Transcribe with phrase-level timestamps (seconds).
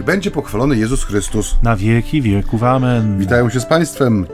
[0.00, 1.56] Niech będzie pochwalony Jezus Chrystus.
[1.62, 2.62] Na wieki wieków.
[2.62, 3.18] Amen.
[3.18, 4.26] Witają się z Państwem.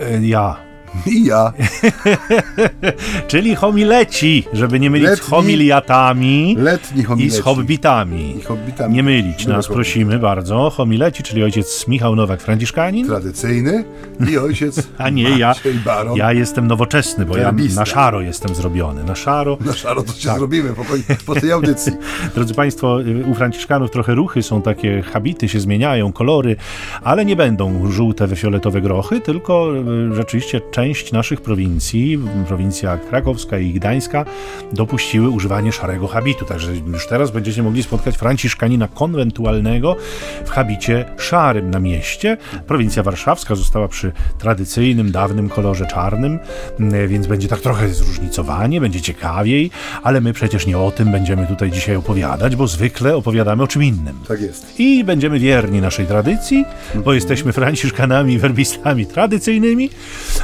[0.00, 0.65] E, Ja.
[1.06, 1.52] I ja.
[3.28, 8.36] Czyli homileci, żeby nie mylić z Letni- homiliatami Letni i z hobbitami.
[8.38, 8.94] I hobbitami.
[8.94, 10.70] Nie mylić nas, prosimy bardzo.
[10.70, 13.06] Homileci, czyli ojciec Michał Nowak, Franciszkanin.
[13.06, 13.84] Tradycyjny
[14.30, 15.54] i ojciec A nie, ja,
[15.84, 16.16] Baron.
[16.16, 17.80] ja jestem nowoczesny, bo ja Werbista.
[17.80, 19.04] na szaro jestem zrobiony.
[19.04, 19.58] Na szaro.
[19.66, 20.38] Na szaro to się Tak.
[20.38, 20.84] zrobimy po,
[21.26, 21.92] po tej audycji.
[22.34, 26.56] Drodzy Państwo, y, u Franciszkanów trochę ruchy są takie, habity się zmieniają, kolory,
[27.02, 29.72] ale nie będą żółte, fioletowe grochy, tylko
[30.12, 34.24] y, rzeczywiście część naszych prowincji, prowincja krakowska i gdańska,
[34.72, 36.44] dopuściły używanie szarego habitu.
[36.44, 39.96] Także już teraz będziecie mogli spotkać Franciszkanina konwentualnego
[40.44, 42.36] w habicie szarym na mieście.
[42.66, 46.38] Prowincja warszawska została przy tradycyjnym, dawnym kolorze czarnym,
[46.80, 49.70] y, więc będzie tak trochę zróżnicowanie, będzie ciekawiej,
[50.02, 53.82] ale my przecież nie o tym będziemy tutaj dzisiaj opowiadać, bo zwykle opowiadamy o czym
[53.82, 54.18] innym.
[54.28, 54.80] Tak jest.
[54.80, 56.64] I będziemy wierni naszej tradycji,
[57.04, 59.90] bo jesteśmy franciszkanami i werbistami tradycyjnymi,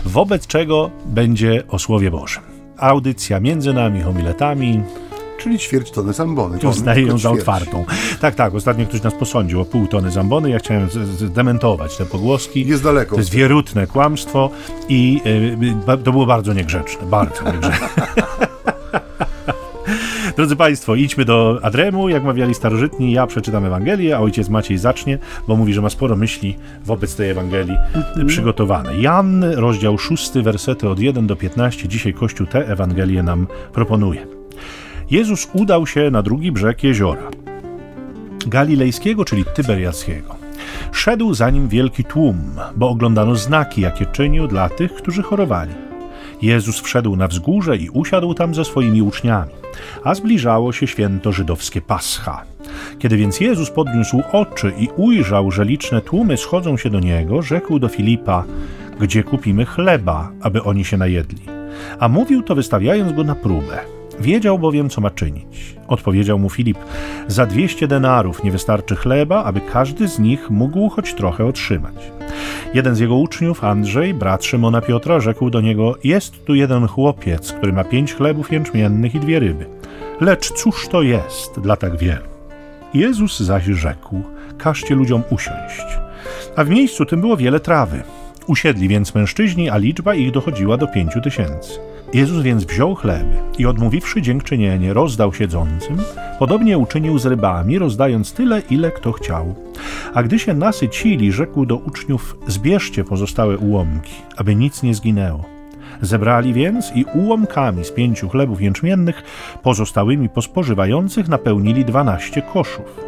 [0.05, 2.43] wobec czego będzie o Słowie Bożym.
[2.77, 4.83] Audycja między nami, homiletami,
[5.43, 6.59] Czyli ćwierć tony zambony.
[6.69, 7.85] Uznaję ją za otwartą.
[8.21, 12.67] Tak, tak, ostatnio ktoś nas posądził o pół tony zambony, ja chciałem zdementować te pogłoski.
[12.67, 13.15] Jest daleko.
[13.15, 14.51] To jest wierutne kłamstwo
[14.89, 17.89] i y, ba- to było bardzo niegrzeczne, bardzo niegrzeczne.
[20.37, 23.13] Drodzy Państwo, idźmy do Adremu, jak mawiali starożytni.
[23.13, 27.31] Ja przeczytam Ewangelię, a ojciec Maciej zacznie, bo mówi, że ma sporo myśli wobec tej
[27.31, 27.77] Ewangelii
[28.27, 28.97] przygotowane.
[28.97, 31.89] Jan, rozdział 6, wersety od 1 do 15.
[31.89, 34.27] Dzisiaj Kościół tę Ewangelię nam proponuje.
[35.11, 37.31] Jezus udał się na drugi brzeg jeziora
[38.47, 40.35] galilejskiego, czyli tyberiackiego.
[40.93, 42.37] Szedł za nim wielki tłum,
[42.77, 45.92] bo oglądano znaki, jakie czynił dla tych, którzy chorowali.
[46.43, 49.53] Jezus wszedł na wzgórze i usiadł tam ze swoimi uczniami,
[50.05, 52.45] a zbliżało się święto żydowskie Pascha.
[52.99, 57.79] Kiedy więc Jezus podniósł oczy i ujrzał, że liczne tłumy schodzą się do niego, rzekł
[57.79, 58.45] do Filipa:
[59.01, 61.43] Gdzie kupimy chleba, aby oni się najedli?
[61.99, 64.02] A mówił to wystawiając go na próbę.
[64.21, 65.77] Wiedział bowiem, co ma czynić.
[65.89, 66.79] Odpowiedział mu Filip:
[67.29, 71.95] Za dwieście denarów nie wystarczy chleba, aby każdy z nich mógł choć trochę otrzymać.
[72.75, 77.53] Jeden z jego uczniów, Andrzej, brat Szymona Piotra, rzekł do niego: Jest tu jeden chłopiec,
[77.53, 79.67] który ma pięć chlebów jęczmiennych i dwie ryby.
[80.21, 82.33] Lecz cóż to jest dla tak wielu?
[82.95, 84.23] Jezus zaś rzekł:
[84.59, 85.87] Każcie ludziom usiąść.
[86.57, 88.03] A w miejscu tym było wiele trawy.
[88.47, 91.92] Usiedli więc mężczyźni, a liczba ich dochodziła do pięciu tysięcy.
[92.13, 95.97] Jezus więc wziął chleby i odmówiwszy dziękczynienie, rozdał siedzącym,
[96.39, 99.55] podobnie uczynił z rybami, rozdając tyle, ile kto chciał.
[100.15, 105.45] A gdy się nasycili, rzekł do uczniów: Zbierzcie pozostałe ułomki, aby nic nie zginęło.
[106.01, 109.23] Zebrali więc i ułomkami z pięciu chlebów jęczmiennych,
[109.63, 113.01] pozostałymi po spożywających, napełnili dwanaście koszów.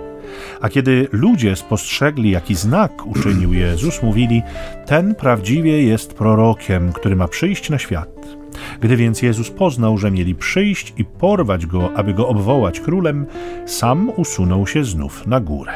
[0.61, 4.43] A kiedy ludzie spostrzegli, jaki znak uczynił Jezus, mówili:
[4.87, 8.44] Ten prawdziwie jest prorokiem, który ma przyjść na świat.
[8.81, 13.27] Gdy więc Jezus poznał, że mieli przyjść i porwać go, aby go obwołać królem,
[13.67, 15.73] sam usunął się znów na górę.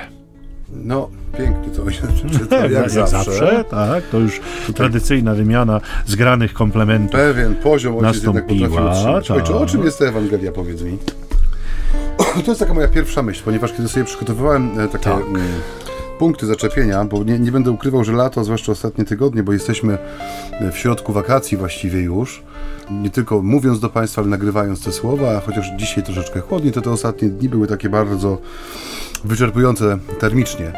[0.73, 1.09] No,
[1.39, 4.41] pięknie to się przeczytał, jak, jak zawsze, tak, to już
[4.75, 7.13] tradycyjna wymiana zgranych komplementów.
[7.21, 9.31] Pewien poziom ojciec Nastąpiła, utrzymać.
[9.31, 9.69] Ojcze, o tak.
[9.69, 10.99] czym jest ta Ewangelia, powiedz mi?
[12.45, 15.21] To jest taka moja pierwsza myśl, ponieważ kiedy sobie przygotowywałem e, takie Tak.
[15.21, 15.43] mm,
[16.19, 19.99] punkty zaczepienia, bo nie, nie będę ukrywał, że lato, zwłaszcza ostatnie tygodnie, bo jesteśmy
[20.53, 22.43] e, w środku wakacji właściwie już,
[22.91, 26.91] nie tylko mówiąc do Państwa, ale nagrywając te słowa, chociaż dzisiaj troszeczkę chłodniej, to te
[26.91, 28.39] ostatnie dni były takie bardzo
[29.25, 30.73] wyczerpujące termicznie.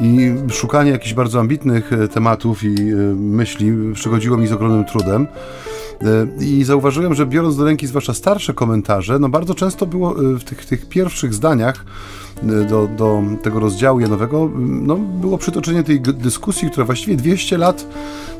[0.00, 5.26] I szukanie jakichś bardzo ambitnych e, tematów i e, myśli przychodziło mi z ogromnym trudem.
[6.02, 10.38] E, I zauważyłem, że biorąc do ręki zwłaszcza starsze komentarze, no bardzo często było e,
[10.38, 11.84] w tych, tych pierwszych zdaniach
[12.42, 17.86] e, do, do tego rozdziału Janowego, no, było przytoczenie tej dyskusji, która właściwie 200 lat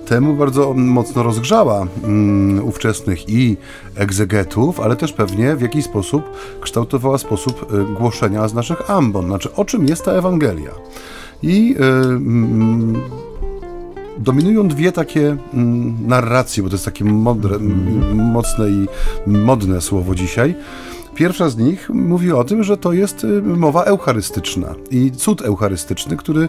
[0.07, 3.57] temu bardzo mocno rozgrzała mm, ówczesnych i
[3.95, 6.23] egzegetów, ale też pewnie w jakiś sposób
[6.61, 9.27] kształtowała sposób głoszenia z naszych ambon.
[9.27, 10.71] Znaczy, o czym jest ta Ewangelia?
[11.43, 11.77] I
[14.19, 17.59] dominują dwie takie mm, narracje, bo to jest takie modre,
[18.15, 18.87] mocne i
[19.27, 20.55] modne słowo dzisiaj.
[21.17, 26.17] Pierwsza z nich mówi o tym, że to jest y, mowa eucharystyczna i cud eucharystyczny,
[26.17, 26.49] który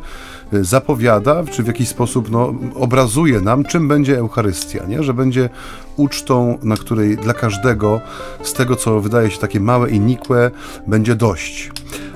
[0.53, 5.03] y, zapowiada, czy w jakiś sposób no, obrazuje nam, czym będzie Eucharystia, nie?
[5.03, 5.49] że będzie
[5.97, 8.01] ucztą, na której dla każdego
[8.43, 10.51] z tego, co wydaje się takie małe i nikłe,
[10.87, 11.71] będzie dość.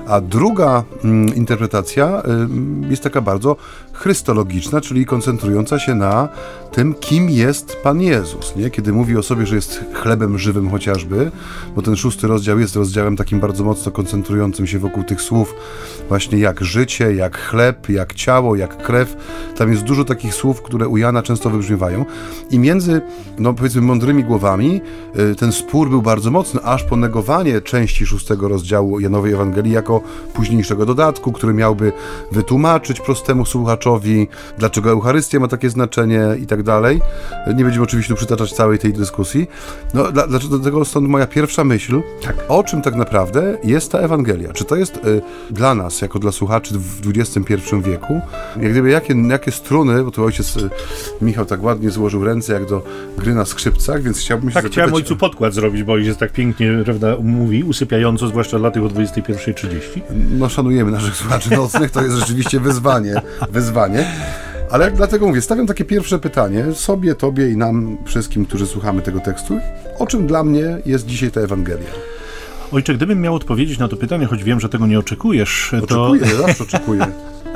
[0.06, 2.22] A druga mm, interpretacja
[2.86, 3.56] y, jest taka bardzo
[4.02, 6.28] chrystologiczna, czyli koncentrująca się na
[6.72, 8.56] tym, kim jest Pan Jezus.
[8.56, 8.70] Nie?
[8.70, 11.30] Kiedy mówi o sobie, że jest chlebem żywym chociażby,
[11.76, 15.54] bo ten szósty rozdział jest rozdziałem takim bardzo mocno koncentrującym się wokół tych słów,
[16.08, 19.16] właśnie jak życie, jak chleb, jak ciało, jak krew.
[19.56, 22.04] Tam jest dużo takich słów, które u Jana często wybrzmiewają.
[22.50, 23.00] I między,
[23.38, 24.80] no powiedzmy, mądrymi głowami
[25.32, 30.00] y, ten spór był bardzo mocny, aż po negowanie części szóstego rozdziału Janowej Ewangelii jako
[30.34, 31.92] późniejszego dodatku, który miałby
[32.32, 33.91] wytłumaczyć prostemu słuchaczowi,
[34.58, 37.00] dlaczego Eucharystia ma takie znaczenie i tak dalej.
[37.56, 39.46] Nie będziemy oczywiście tu przytaczać całej tej dyskusji.
[39.94, 42.36] No, dla, dlaczego do tego stąd moja pierwsza myśl, Tak.
[42.48, 44.52] o czym tak naprawdę jest ta Ewangelia?
[44.52, 47.54] Czy to jest y, dla nas, jako dla słuchaczy w XXI
[47.84, 48.20] wieku,
[48.60, 50.70] jak gdyby jakie, jakie struny, bo tu ojciec y,
[51.22, 52.82] Michał tak ładnie złożył ręce jak do
[53.18, 54.72] gry na skrzypcach, więc chciałbym się Tak, zapytać...
[54.72, 58.86] chciałem ojcu podkład zrobić, bo ojciec tak pięknie prawda, mówi, usypiająco, zwłaszcza dla tych o
[58.86, 60.00] 21.30.
[60.38, 63.81] No szanujemy naszych słuchaczy nocnych, to jest rzeczywiście wyzwanie, wyzwanie.
[64.70, 69.20] Ale dlatego mówię, stawiam takie pierwsze pytanie sobie, tobie i nam wszystkim, którzy słuchamy tego
[69.20, 69.58] tekstu.
[69.98, 71.88] O czym dla mnie jest dzisiaj ta Ewangelia?
[72.72, 76.36] Ojcze, gdybym miał odpowiedzieć na to pytanie, choć wiem, że tego nie oczekujesz, to, Oczekuję,
[76.36, 77.06] zawsze oczekuję.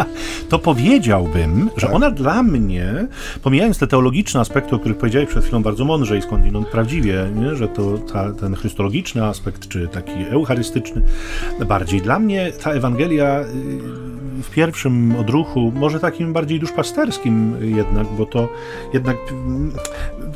[0.50, 1.96] to powiedziałbym, że Tak.
[1.96, 3.06] ona dla mnie,
[3.42, 7.56] pomijając te teologiczne aspekty, o których powiedziałeś przed chwilą bardzo mądrze i skądinąd prawdziwie, nie?
[7.56, 11.02] że to ta, ten chrystologiczny aspekt, czy taki eucharystyczny,
[11.68, 18.26] bardziej dla mnie ta Ewangelia y, w pierwszym odruchu, może takim bardziej duszpasterskim jednak, bo
[18.26, 18.48] to
[18.92, 19.72] jednak, mm,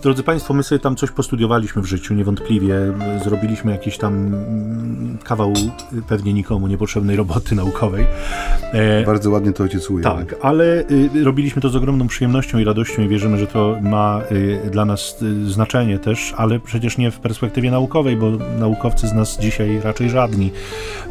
[0.03, 2.75] drodzy Państwo, my sobie tam coś postudiowaliśmy w życiu, niewątpliwie,
[3.25, 5.53] zrobiliśmy jakiś tam mm, kawał
[5.93, 8.07] y, pewnie nikomu niepotrzebnej roboty naukowej.
[8.73, 13.03] E, Bardzo ładnie to ojciec tak, ale y, robiliśmy to z ogromną przyjemnością i radością
[13.03, 15.17] i wierzymy, że to ma y, dla nas
[15.47, 20.53] znaczenie też, ale przecież nie w perspektywie naukowej, bo naukowcy z nas dzisiaj raczej żadni,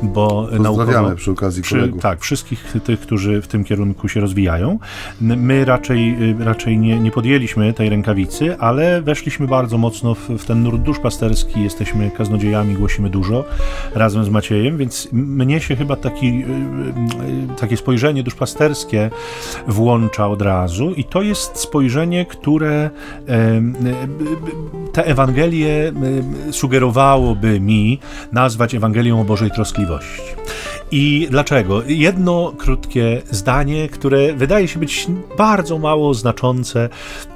[0.04, 1.16] bo Pozdrawiamy naukowo...
[1.16, 2.02] przy okazji Przy, kolegów.
[2.02, 4.80] tak, wszystkich tych, którzy w tym kierunku się rozwijają.
[5.22, 10.46] My raczej, y, raczej nie, nie podjęliśmy tej rękawicy, ale weszliśmy bardzo mocno w, w
[10.46, 11.64] ten nurt duszpasterski.
[11.64, 13.46] Jesteśmy kaznodziejami, głosimy dużo
[13.96, 16.32] razem z Maciejem, więc mnie się chyba taki, y,
[17.54, 19.10] y, takie spojrzenie duszpasterskie
[19.68, 22.90] włącza od razu i to jest spojrzenie, które
[25.06, 25.94] Ewangelię
[26.50, 28.00] y, sugerowałoby mi
[28.32, 30.39] nazwać Ewangelią o Bożej troskliwości.
[30.92, 31.84] I dlaczego?
[31.88, 35.08] Jedno krótkie zdanie, które wydaje się być
[35.38, 36.90] bardzo mało znaczące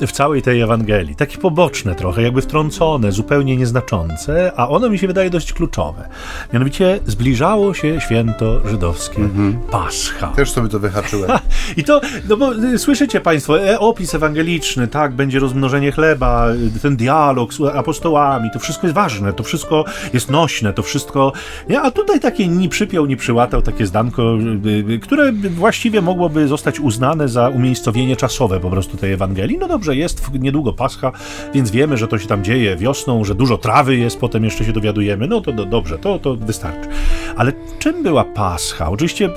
[0.08, 1.16] w całej tej Ewangelii.
[1.16, 6.10] Takie poboczne trochę, jakby wtrącone, zupełnie nieznaczące, a ono mi się wydaje dość kluczowe.
[6.54, 9.30] Mianowicie zbliżało się święto żydowskie
[9.72, 10.28] Pascha.
[10.28, 11.32] Też sobie to wyhaczyłem.
[11.78, 16.80] I to, no bo y, słyszycie Państwo, e, opis ewangeliczny, tak, będzie rozmnożenie chleba, y,
[16.80, 21.34] ten dialog z apostołami, to wszystko jest ważne, to wszystko jest nośne, to wszystko,
[21.70, 21.82] nie?
[21.82, 23.18] a tutaj takie ni przypiął, ni
[23.48, 28.98] przyłatał, takie zdanko, y, y, które właściwie mogłoby zostać uznane za umiejscowienie czasowe po prostu
[28.98, 29.58] tej Ewangelii.
[29.58, 31.12] No dobrze, jest niedługo Pascha,
[31.54, 34.74] więc wiemy, że to się tam dzieje wiosną, że dużo trawy jest, potem jeszcze się
[34.74, 36.90] dowiadujemy, no to do, dobrze, to, to wystarczy.
[37.36, 38.90] Ale czym była Pascha?
[38.90, 39.30] Oczywiście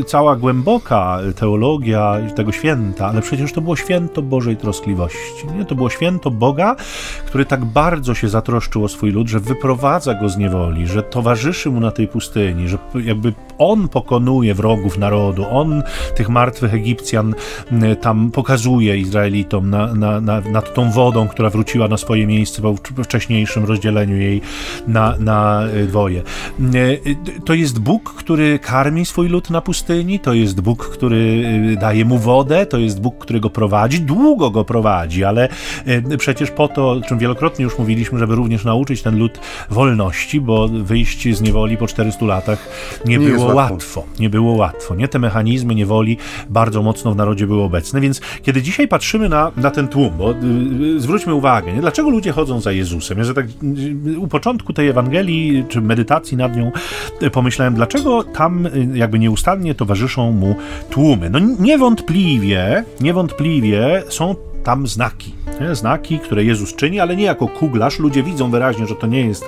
[0.00, 5.46] y, cała głęboka teologia tego święta, ale przecież to było święto Bożej troskliwości.
[5.58, 5.64] Nie?
[5.64, 6.76] To było święto Boga,
[7.26, 11.70] który tak bardzo się zatroszczył o swój lud, że wyprowadza go z niewoli, że towarzyszy
[11.70, 13.32] mu na tej pustyni, że jakby
[13.70, 15.82] on pokonuje wrogów narodu, on
[16.16, 17.34] tych martwych Egipcjan
[17.72, 22.62] y, tam pokazuje Izraelitom na, na, na, nad tą wodą, która wróciła na swoje miejsce
[22.62, 24.40] po wcześniejszym rozdzieleniu jej
[24.86, 26.22] na, na y, dwoje.
[26.74, 31.42] Y, To jest Bóg, który karmi swój lud na pustyni, to jest Bóg, który
[31.80, 35.48] daje mu wodę, to jest Bóg, który go prowadzi, długo go prowadzi, ale
[36.18, 39.40] przecież po to, o czym wielokrotnie już mówiliśmy, żeby również nauczyć ten lud
[39.70, 42.68] wolności, bo wyjść z niewoli po 400 latach
[43.04, 44.04] nie, Nie jest łatwo.
[44.20, 44.94] Nie było łatwo.
[44.94, 46.16] Nie te mechanizmy niewoli
[46.50, 50.30] bardzo mocno w narodzie były obecne, więc kiedy dzisiaj patrzymy na, na ten tłum, bo
[50.30, 50.34] y,
[50.96, 51.80] y, zwróćmy uwagę, nie?
[51.80, 53.18] dlaczego ludzie chodzą za Jezusem?
[53.18, 56.72] Ja że tak y, u początku tej Ewangelii, czy medytacji nad nią
[57.32, 60.54] pomyślałem, dlaczego tam jakby nieustannie towarzyszą mu
[60.90, 61.30] tłumy.
[61.30, 65.34] No niewątpliwie, niewątpliwie są tam znaki.
[65.60, 65.74] Nie?
[65.74, 67.98] Znaki, które Jezus czyni, ale nie jako kuglarz.
[67.98, 69.44] Ludzie widzą wyraźnie, że to nie jest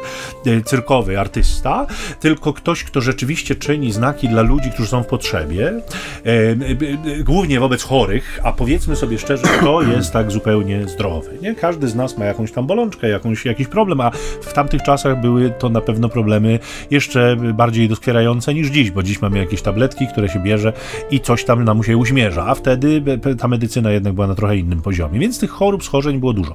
[0.46, 1.86] e, cyrkowy artysta,
[2.20, 7.60] tylko ktoś, kto rzeczywiście czyni znaki dla ludzi, którzy są w potrzebie, e, e, głównie
[7.60, 11.38] wobec chorych, a powiedzmy sobie szczerze, kto jest tak zupełnie zdrowy.
[11.42, 11.54] Nie?
[11.54, 14.10] Każdy z nas ma jakąś tam bolączkę, jakąś, jakiś problem, a
[14.42, 16.58] w tamtych czasach były to na pewno problemy
[16.90, 20.72] jeszcze bardziej doskwierające niż dziś, bo dziś mamy jakieś tabletki, które się bierze
[21.10, 23.02] i coś tam nam się uśmierza, a wtedy
[23.38, 25.03] ta medycyna jednak była na trochę innym poziomie.
[25.12, 26.54] Więc tych chorób, schorzeń było dużo.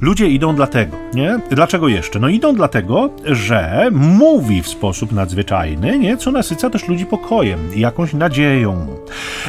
[0.00, 1.40] Ludzie idą dlatego, nie?
[1.50, 2.20] Dlaczego jeszcze?
[2.20, 6.16] No idą dlatego, że mówi w sposób nadzwyczajny, nie?
[6.16, 8.86] Co nasyca też ludzi pokojem jakąś nadzieją.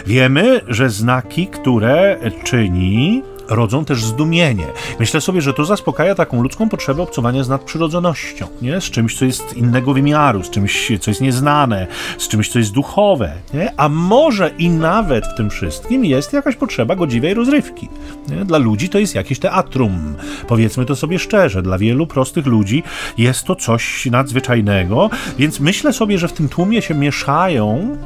[0.06, 4.66] Wiemy, że znaki, które czyni, rodzą też zdumienie.
[5.00, 8.82] Myślę sobie, że to zaspokaja taką ludzką potrzebę obcowania z nadprzyrodzonością, nie?
[8.82, 11.88] z czymś, co jest innego wymiaru, z czymś, co jest nieznane,
[12.18, 13.34] z czymś, co jest duchowe.
[13.54, 13.74] Nie?
[13.78, 17.90] A może i nawet w tym wszystkim jest jakaś potrzeba godziwej rozrywki.
[18.30, 18.46] Nie?
[18.46, 20.16] Dla ludzi to jest jakieś teatrum.
[20.48, 22.84] Powiedzmy to sobie szczerze, dla wielu prostych ludzi
[23.18, 27.98] jest to coś nadzwyczajnego, więc myślę sobie, że w tym tłumie się mieszają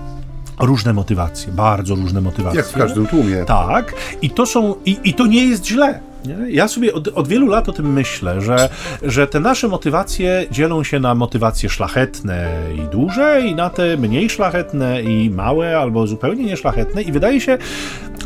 [0.59, 2.57] różne motywacje, bardzo różne motywacje.
[2.57, 3.45] Jak w każdym tłumie.
[3.45, 5.99] Tak, i to są, i, i to nie jest źle.
[6.25, 6.51] Nie?
[6.51, 8.69] Ja sobie od, od, wielu lat o tym myślę, że,
[9.03, 14.29] że te nasze motywacje dzielą się na motywacje szlachetne i duże, i na te mniej
[14.29, 17.57] szlachetne i małe, albo zupełnie nieszlachetne, i wydaje się,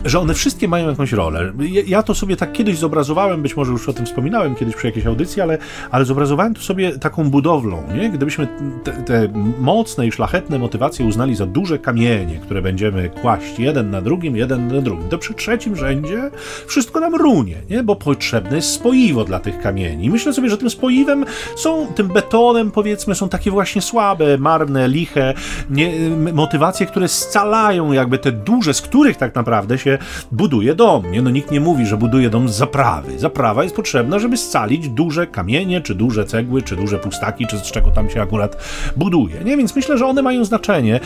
[0.05, 1.53] że one wszystkie mają jakąś rolę.
[1.87, 5.05] Ja to sobie tak kiedyś zobrazowałem, być może już o tym wspominałem kiedyś przy jakiejś
[5.05, 5.57] audycji, ale,
[5.91, 7.83] ale zobrazowałem to sobie taką budowlą.
[7.95, 8.09] Nie?
[8.09, 8.47] Gdybyśmy
[8.83, 14.01] te, te mocne i szlachetne motywacje uznali za duże kamienie, które będziemy kłaść jeden na
[14.01, 16.31] drugim, jeden na drugim, to przy trzecim rzędzie
[16.67, 17.82] wszystko nam runie, nie?
[17.83, 20.09] Bo potrzebne jest spoiwo dla tych kamieni.
[20.09, 21.25] Myślę sobie, że tym spoiwem
[21.55, 25.33] są, tym betonem powiedzmy, są takie właśnie słabe, marne, liche
[25.69, 25.93] nie,
[26.33, 29.97] motywacje, które scalają jakby te duże, z których tak naprawdę się
[30.31, 31.11] buduje dom.
[31.11, 31.21] Nie?
[31.21, 33.19] No nikt nie mówi, że buduje dom z zaprawy.
[33.19, 37.61] Zaprawa jest potrzebna, żeby scalić duże kamienie, czy duże cegły, czy duże pustaki, czy z
[37.61, 38.57] czego tam się akurat
[38.95, 39.43] buduje.
[39.43, 39.57] Nie?
[39.57, 40.99] Więc myślę, że one mają znaczenie.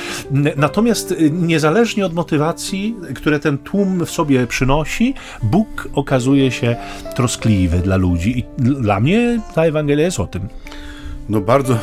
[0.58, 6.67] Natomiast y, niezależnie od motywacji, które ten tłum w sobie przynosi, Bóg okazuje się
[7.16, 8.40] troskliwy dla ludzi.
[8.40, 10.50] I dla mnie ta Ewangelia jest o tym.
[11.30, 11.78] No bardzo,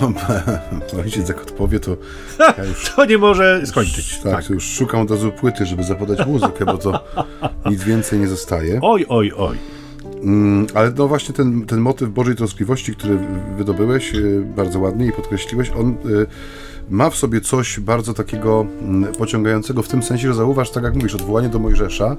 [1.05, 1.97] ojciec jak odpowie, to
[2.39, 2.93] ja już...
[2.97, 4.19] to nie może skończyć.
[4.19, 4.51] Tak, tak.
[4.51, 7.05] już szukam od razu płyty, żeby zapodać muzykę, bo to
[7.71, 8.79] nic więcej nie zostaje.
[8.83, 9.59] Oj, oj, oj.
[10.23, 13.19] Mm, ale no właśnie ten, ten motyw Bożej troskliwości, który
[13.57, 16.27] wydobyłeś y, bardzo ładnie i podkreśliłeś, on y,
[16.91, 20.95] ma w sobie coś bardzo takiego mm, pociągającego w tym sensie, że zauważ, tak jak
[20.95, 22.17] mówisz, odwołanie do Mojżesza,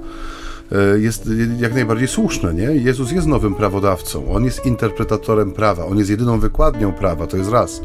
[0.98, 1.29] jest
[1.60, 2.63] jak najbardziej słuszne, nie?
[2.63, 7.51] Jezus jest nowym prawodawcą, on jest interpretatorem prawa, on jest jedyną wykładnią prawa, to jest
[7.51, 7.81] raz.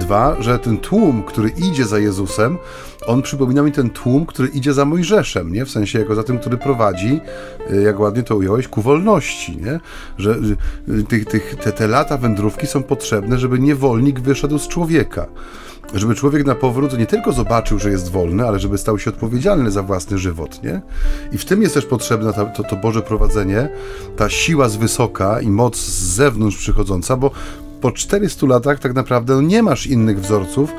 [0.00, 2.58] Dwa, że ten tłum, który idzie za Jezusem,
[3.06, 5.64] on przypomina mi ten tłum, który idzie za Mojżeszem, nie?
[5.64, 7.20] W sensie jako za tym, który prowadzi,
[7.70, 9.80] e, jak ładnie to ująłeś, ku wolności, nie?
[10.18, 10.36] Że
[11.08, 15.26] tych, tych, te, te lata wędrówki są potrzebne, żeby niewolnik wyszedł z człowieka
[15.94, 19.70] żeby człowiek na powrót nie tylko zobaczył, że jest wolny, ale żeby stał się odpowiedzialny
[19.70, 20.80] za własny żywot, nie?
[21.32, 23.68] I w tym jest też potrzebne to, to, to Boże prowadzenie,
[24.16, 27.30] ta siła z wysoka i moc z zewnątrz przychodząca, bo
[27.80, 30.72] po 400 latach tak naprawdę no nie masz innych wzorców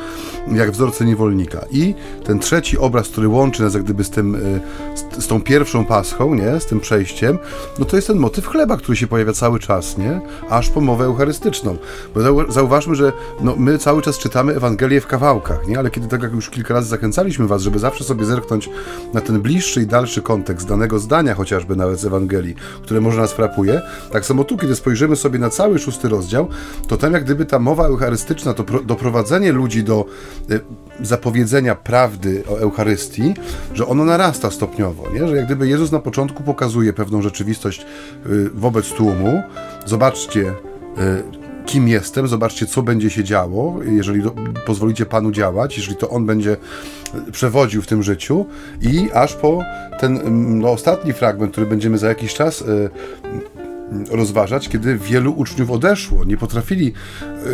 [0.51, 1.65] jak wzorce niewolnika.
[1.71, 4.61] I ten trzeci obraz, który łączy nas jak gdyby z, tym, y,
[4.95, 6.59] z, z tą pierwszą paschą, nie?
[6.59, 7.37] z tym przejściem,
[7.79, 10.21] no to jest ten motyw chleba, który się pojawia cały czas, nie?
[10.49, 11.77] aż po mowę eucharystyczną.
[12.15, 15.79] Bo zauważmy, że no, my cały czas czytamy Ewangelię w kawałkach, nie?
[15.79, 18.69] ale kiedy tak jak już kilka razy zachęcaliśmy Was, żeby zawsze sobie zerknąć
[19.13, 23.33] na ten bliższy i dalszy kontekst danego zdania chociażby nawet z Ewangelii, które może nas
[23.33, 26.47] frapuje, tak samo tu, kiedy spojrzymy sobie na cały szósty rozdział,
[26.87, 30.05] to tam jak gdyby ta mowa eucharystyczna, to doprowadzenie ludzi do
[30.51, 30.59] y,
[31.01, 33.33] zapowiedzenia prawdy o Eucharystii,
[33.73, 35.27] że ono narasta stopniowo, nie?
[35.27, 37.85] że jak gdyby Jezus na początku pokazuje pewną rzeczywistość
[38.25, 39.41] y, wobec tłumu.
[39.85, 40.53] Zobaczcie, y,
[41.65, 44.33] kim jestem, zobaczcie, co będzie się działo, jeżeli do,
[44.65, 46.57] pozwolicie Panu działać, jeżeli to On będzie
[47.31, 48.45] przewodził w tym życiu
[48.81, 49.63] i aż po
[49.99, 52.63] ten mm, no, ostatni fragment, który będziemy za jakiś czas
[54.09, 56.25] rozważać, kiedy wielu uczniów odeszło.
[56.25, 56.93] Nie potrafili,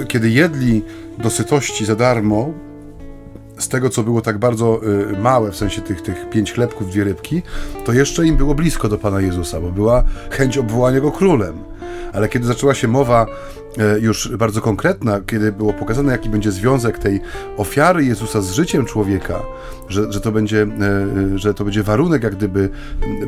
[0.02, 0.84] e, kiedy jedli
[1.18, 2.54] do sytości za darmo,
[3.58, 4.82] z tego, co było tak bardzo
[5.14, 7.42] e, małe, w sensie tych, tych pięć chlebków, dwie rybki,
[7.86, 11.73] to jeszcze im było blisko do Pana Jezusa, bo była chęć obwołania Go królem.
[12.14, 13.26] Ale kiedy zaczęła się mowa
[13.78, 17.22] E, już bardzo konkretna, kiedy było pokazane, jaki będzie związek tej
[17.58, 19.40] ofiary Jezusa z życiem człowieka,
[19.90, 22.70] że, że, to, będzie, e, że to będzie warunek jak gdyby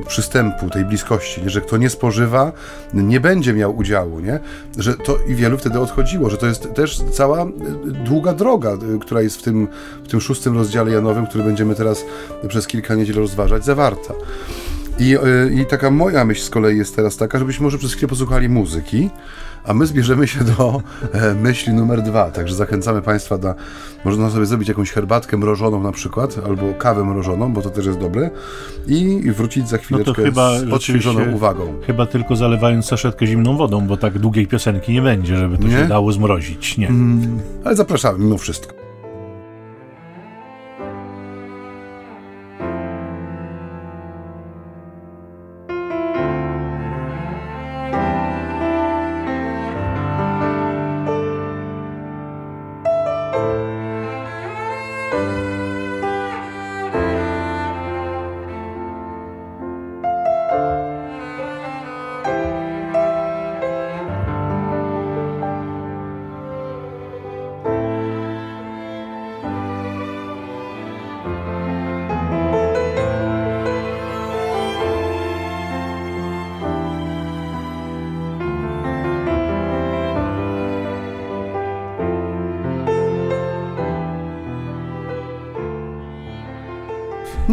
[0.07, 1.50] przystępu, tej bliskości, nie?
[1.50, 2.51] że kto nie spożywa,
[2.93, 4.39] nie będzie miał udziału, nie?
[4.77, 7.51] że to i wielu wtedy odchodziło, że to jest też cała e,
[8.05, 9.67] długa droga, która jest w tym,
[10.03, 12.05] w tym szóstym rozdziale Janowym, który będziemy teraz
[12.48, 14.13] przez kilka niedziel rozważać, zawarta.
[15.00, 15.18] I,
[15.62, 19.10] I taka moja myśl z kolei jest teraz taka, żebyśmy może przez chwilę posłuchali muzyki,
[19.66, 20.82] a my zbierzemy się do
[21.14, 22.32] e, myśli numer dwa.
[22.32, 23.56] Także zachęcamy Państwa do,
[24.06, 28.00] można sobie zrobić jakąś herbatkę mrożoną na przykład, albo kawę mrożoną, bo to też jest
[28.00, 28.30] dobre
[28.88, 31.74] i wrócić za chwileczkę no to chyba z odświeżoną uwagą.
[31.88, 35.72] Chyba tylko zalewając saszetkę zimną wodą, bo tak długiej piosenki nie będzie, żeby to nie?
[35.72, 36.78] się dało zmrozić.
[36.78, 36.88] Nie.
[36.88, 38.85] Mm, ale zapraszamy mimo wszystko.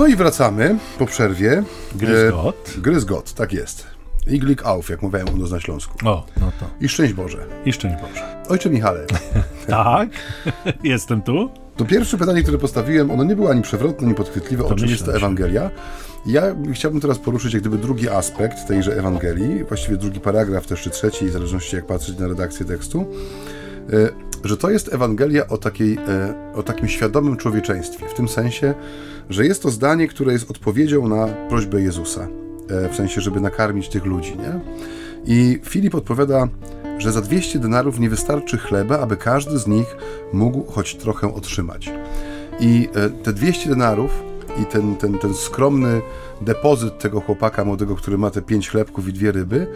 [0.02, 1.62] No i wracamy po przerwie.
[1.94, 2.74] Gryzgot.
[2.78, 3.86] E, Gryzgot, tak jest.
[4.26, 6.08] I glik auf, jak mówiłem u nas na Śląsku.
[6.08, 6.66] O, no to.
[6.80, 7.46] I szczęść Boże.
[7.64, 8.42] I szczęść Boże.
[8.48, 9.06] Ojcze Michale,
[9.66, 10.08] Tak,
[10.84, 11.50] jestem tu.
[11.76, 15.00] to pierwsze pytanie, które postawiłem, ono nie było ani przewrotne, ani podchwytliwe, o czym jest
[15.00, 15.70] ta myślę, że- Ewangelia.
[16.26, 16.42] Ja
[16.72, 21.26] chciałbym teraz poruszyć jak gdyby drugi aspekt tejże Ewangelii, właściwie drugi paragraf, też czy trzeci,
[21.26, 23.06] w zależności jak patrzeć na redakcję tekstu,
[23.92, 24.08] e,
[24.44, 28.74] że to jest Ewangelia o, takiej, e, o takim świadomym człowieczeństwie, w tym sensie,
[29.30, 32.28] że jest to zdanie, które jest odpowiedzią na prośbę Jezusa,
[32.70, 34.60] e, w sensie, żeby nakarmić tych ludzi, nie?
[35.26, 36.48] I Filip odpowiada,
[36.98, 39.96] że za 200 denarów nie wystarczy chleba, aby każdy z nich
[40.32, 41.90] mógł choć trochę otrzymać.
[42.60, 44.10] I e, te 200 denarów
[44.62, 46.00] i ten, ten, ten skromny
[46.44, 49.66] depozyt tego chłopaka młodego, który ma te pięć chlebków i dwie ryby,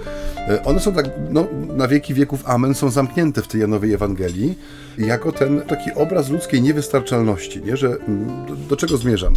[0.49, 1.46] e, one są tak, no,
[1.76, 4.58] na wieki wieków, amen, są zamknięte w tej Janowej Ewangelii
[4.99, 7.76] jako ten taki obraz ludzkiej niewystarczalności, nie?
[7.76, 9.35] że mm, do, do czego zmierzam?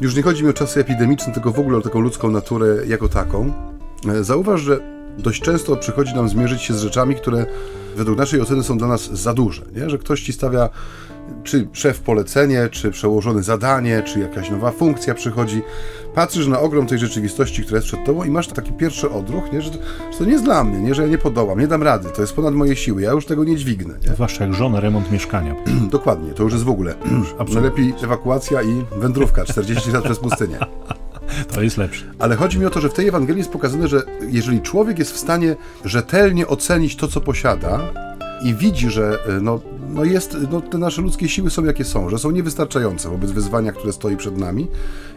[0.00, 3.08] Już nie chodzi mi o czasy epidemiczne, tylko w ogóle o taką ludzką naturę jako
[3.08, 3.52] taką.
[4.08, 4.80] E, Zauważ, że
[5.18, 7.46] dość często przychodzi nam zmierzyć się z rzeczami, które
[7.96, 9.62] według naszej oceny są dla nas za duże.
[9.76, 9.90] Nie?
[9.90, 10.68] Że ktoś ci stawia,
[11.44, 15.62] czy szef polecenie, czy przełożone zadanie, czy jakaś nowa funkcja przychodzi.
[16.14, 19.62] Patrzysz na ogrom tej rzeczywistości, która jest przed tobą i masz taki pierwszy odruch, nie?
[19.62, 19.78] Że, to,
[20.12, 20.94] że to nie jest dla mnie, nie?
[20.94, 23.44] że ja nie podołam, nie dam rady, to jest ponad moje siły, ja już tego
[23.44, 23.94] nie dźwignę.
[24.06, 24.14] Nie?
[24.14, 25.56] Zwłaszcza jak żona remont mieszkania.
[25.90, 26.94] Dokładnie, to już jest w ogóle.
[27.54, 30.58] Najlepiej ewakuacja i wędrówka 40 lat przez pustynię.
[31.54, 32.04] To jest lepsze.
[32.18, 35.12] Ale chodzi mi o to, że w tej Ewangelii jest pokazane, że jeżeli człowiek jest
[35.12, 37.80] w stanie rzetelnie ocenić to, co posiada
[38.44, 39.60] i widzi, że e, no,
[39.94, 43.72] no jest, no, te nasze ludzkie siły są jakie są, że są niewystarczające wobec wyzwania,
[43.72, 44.68] które stoi przed nami,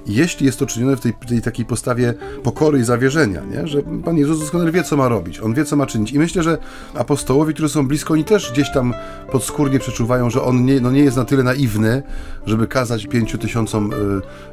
[0.07, 2.13] jeśli jest to czynione w tej, tej takiej postawie
[2.43, 3.67] pokory i zawierzenia, nie?
[3.67, 6.11] że Pan Jezus doskonale wie, co ma robić, On wie, co ma czynić.
[6.11, 6.57] I myślę, że
[6.93, 8.93] apostołowie, którzy są blisko, oni też gdzieś tam
[9.31, 12.03] podskórnie przeczuwają, że On nie, no nie jest na tyle naiwny,
[12.45, 13.95] żeby kazać pięciu tysiącom y,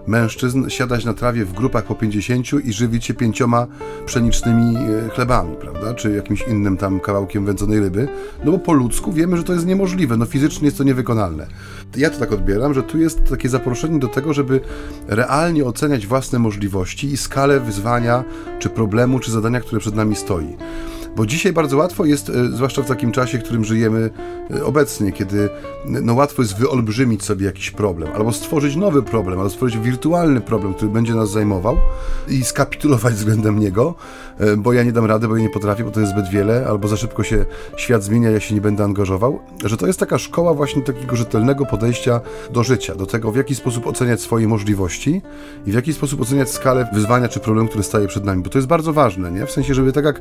[0.07, 3.67] mężczyzn siadać na trawie w grupach po pięćdziesięciu i żywić się pięcioma
[4.07, 5.95] pszenicznymi y, chlebami, prawda?
[5.95, 8.09] Czy jakimś innym tam kawałkiem wędzonej ryby.
[8.45, 11.47] No bo po ludzku wiemy, że to jest niemożliwe, no fizycznie jest to niewykonalne.
[11.97, 14.61] Ja to tak odbieram, że tu jest takie zaproszenie do tego, żeby
[15.07, 18.25] realnie oceniać własne możliwości i skalę wyzwania,
[18.59, 20.57] czy problemu, czy zadania, które przed nami stoi.
[21.17, 24.11] Bo dzisiaj bardzo łatwo jest, e, zwłaszcza w takim czasie, w którym żyjemy
[24.51, 25.49] e, obecnie, kiedy
[25.87, 30.75] no, łatwo jest wyolbrzymić sobie jakiś problem, albo stworzyć nowy problem, albo stworzyć wirtualny problem,
[30.75, 31.77] który będzie nas zajmował
[32.29, 33.95] i skapitulować względem niego,
[34.39, 36.67] e, bo ja nie dam rady, bo ja nie potrafię, bo to jest zbyt wiele,
[36.67, 37.45] albo za szybko się
[37.77, 41.67] świat zmienia, ja się nie będę angażował, że to jest taka szkoła właśnie takiego rzetelnego
[41.67, 45.23] podejścia do życia, do tego, w jaki sposób oceniać swoje możliwości
[45.67, 48.59] i w jaki sposób oceniać skalę wyzwania czy problemu, który staje przed nami, bo to
[48.59, 49.47] jest bardzo ważne, nie?
[49.47, 50.21] W sensie, żeby tak jak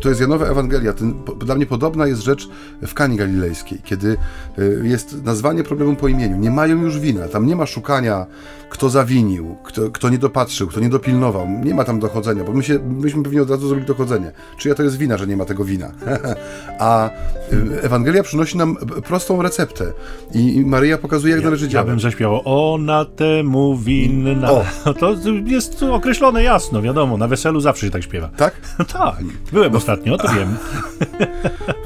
[0.00, 2.48] to jest Janowa Ewangelia, ten, dla mnie podobna jest rzecz
[2.86, 4.16] w Kani Galilejskiej, kiedy
[4.58, 6.36] y, jest nazwanie problemu po imieniu.
[6.36, 8.26] Nie mają już wina, tam nie ma szukania,
[8.70, 12.62] kto zawinił, kto, kto nie dopatrzył, kto nie dopilnował, nie ma tam dochodzenia, bo my
[12.62, 14.32] się, myśmy pewnie od razu zrobili dochodzenie.
[14.58, 15.90] Czyja to jest wina, że nie ma tego wina?
[16.78, 17.10] A
[17.52, 18.76] y, Ewangelia przynosi nam
[19.08, 19.92] prostą receptę
[20.34, 21.88] i, Maryja pokazuje, jak należy Ja działać.
[21.88, 24.50] bym zaśpiewał ona temu winna.
[24.50, 24.64] O.
[25.00, 25.14] To
[25.46, 27.16] jest określone jasno, wiadomo.
[27.16, 28.28] Na weselu zawsze się tak śpiewa.
[28.36, 28.54] Tak?
[28.92, 29.16] Tak,
[29.52, 30.56] byłem ostatnio, to wiem.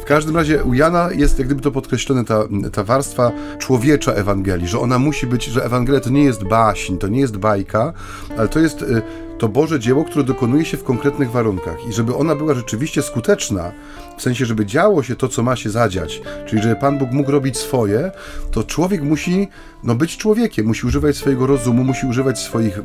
[0.00, 4.68] W każdym razie u Jana jest jak gdyby to podkreślone, ta, ta warstwa człowiecza Ewangelii,
[4.68, 7.92] że ona musi być, że Ewangelia to nie jest baśń, to nie jest bajka,
[8.38, 9.02] ale to jest y,
[9.40, 11.76] to Boże dzieło, które dokonuje się w konkretnych warunkach.
[11.88, 13.72] I żeby ona była rzeczywiście skuteczna,
[14.18, 17.30] w sensie, żeby działo się to, co ma się zadziać, czyli żeby Pan Bóg mógł
[17.30, 18.10] robić swoje,
[18.50, 19.48] to człowiek musi
[19.84, 22.80] no, być człowiekiem, musi używać swojego rozumu, musi używać swoich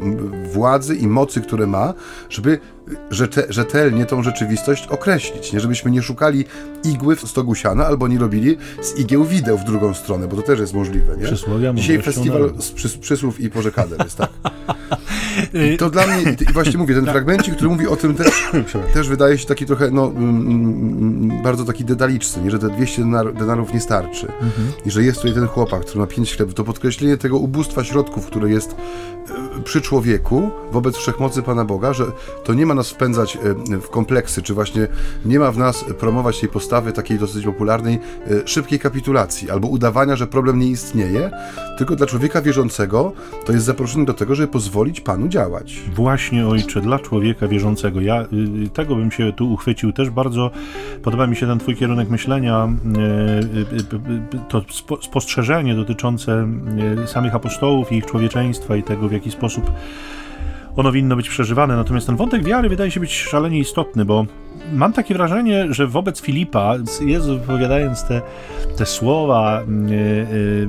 [0.54, 1.94] władzy i mocy, które ma,
[2.30, 2.60] żeby
[3.10, 5.54] rzete, rzetelnie tą rzeczywistość określić.
[5.54, 6.46] Nie żebyśmy nie szukali
[6.84, 10.42] igły w stogu siana, albo nie robili z igieł wideł w drugą stronę, bo to
[10.42, 11.18] też jest możliwe.
[11.18, 11.28] Nie?
[11.82, 14.30] Dzisiaj festiwal z przys, przysłów i porzekader jest tak.
[15.74, 18.52] I to dla mnie, i właśnie mówię, ten fragmencik, który mówi o tym też,
[18.94, 22.52] też wydaje się taki trochę, no, mm, mm, bardzo taki dedaliczny, nie?
[22.52, 24.28] że te 200 denar, denarów nie starczy.
[24.86, 26.56] I że jest tutaj ten chłopak, który ma 5 chlebów.
[26.56, 32.06] To podkreślenie tego ubóstwa środków, które jest e, przy człowieku wobec wszechmocy Pana Boga, że
[32.44, 33.38] to nie ma nas wpędzać
[33.72, 34.88] e, w kompleksy, czy właśnie
[35.26, 40.16] nie ma w nas promować tej postawy takiej dosyć popularnej e, szybkiej kapitulacji albo udawania,
[40.16, 41.32] że problem nie istnieje,
[41.78, 43.14] tylko dla człowieka wierzącego
[43.46, 45.82] to jest zaproszenie do tego, żeby pozwolić Panu działać.
[45.96, 48.02] Właśnie, ojcze, dla człowieka wierzącego.
[48.02, 48.26] Ja y,
[48.66, 49.94] y, tego bym się tu uchwycił.
[49.94, 50.52] Też bardzo
[51.04, 52.70] podoba mi się ten twój kierunek myślenia,
[53.74, 56.48] y, to spo, spostrzeżenie dotyczące
[57.06, 59.72] samych apostołów i ich człowieczeństwa i tego, w jaki sposób
[60.76, 61.76] ono winno być przeżywane.
[61.76, 64.26] Natomiast ten wątek wiary wydaje się być szalenie istotny, bo
[64.74, 68.22] mam takie wrażenie, że wobec Filipa, Jezus wypowiadając te,
[68.78, 69.62] te słowa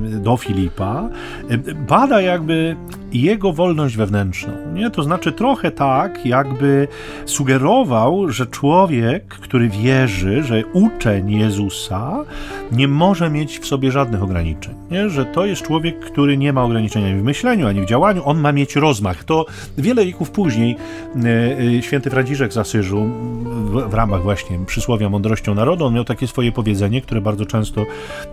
[0.01, 1.09] yy, do Filipa,
[1.49, 2.75] yy, bada jakby
[3.13, 4.53] jego wolność wewnętrzną.
[4.73, 4.89] Nie?
[4.89, 6.87] To znaczy trochę tak, jakby
[7.25, 12.23] sugerował, że człowiek, który wierzy, że uczeń Jezusa
[12.71, 14.75] nie może mieć w sobie żadnych ograniczeń.
[14.91, 15.09] Nie?
[15.09, 18.39] Że to jest człowiek, który nie ma ograniczeń ani w myśleniu, ani w działaniu, on
[18.39, 19.23] ma mieć rozmach.
[19.23, 19.45] To
[19.77, 20.75] wiele wieków później
[21.15, 23.05] yy, święty Franciszek z Asyżu
[23.43, 27.85] w, w ramach właśnie przysłowia mądrością narodu, on miał takie swoje powiedzenie, które bardzo często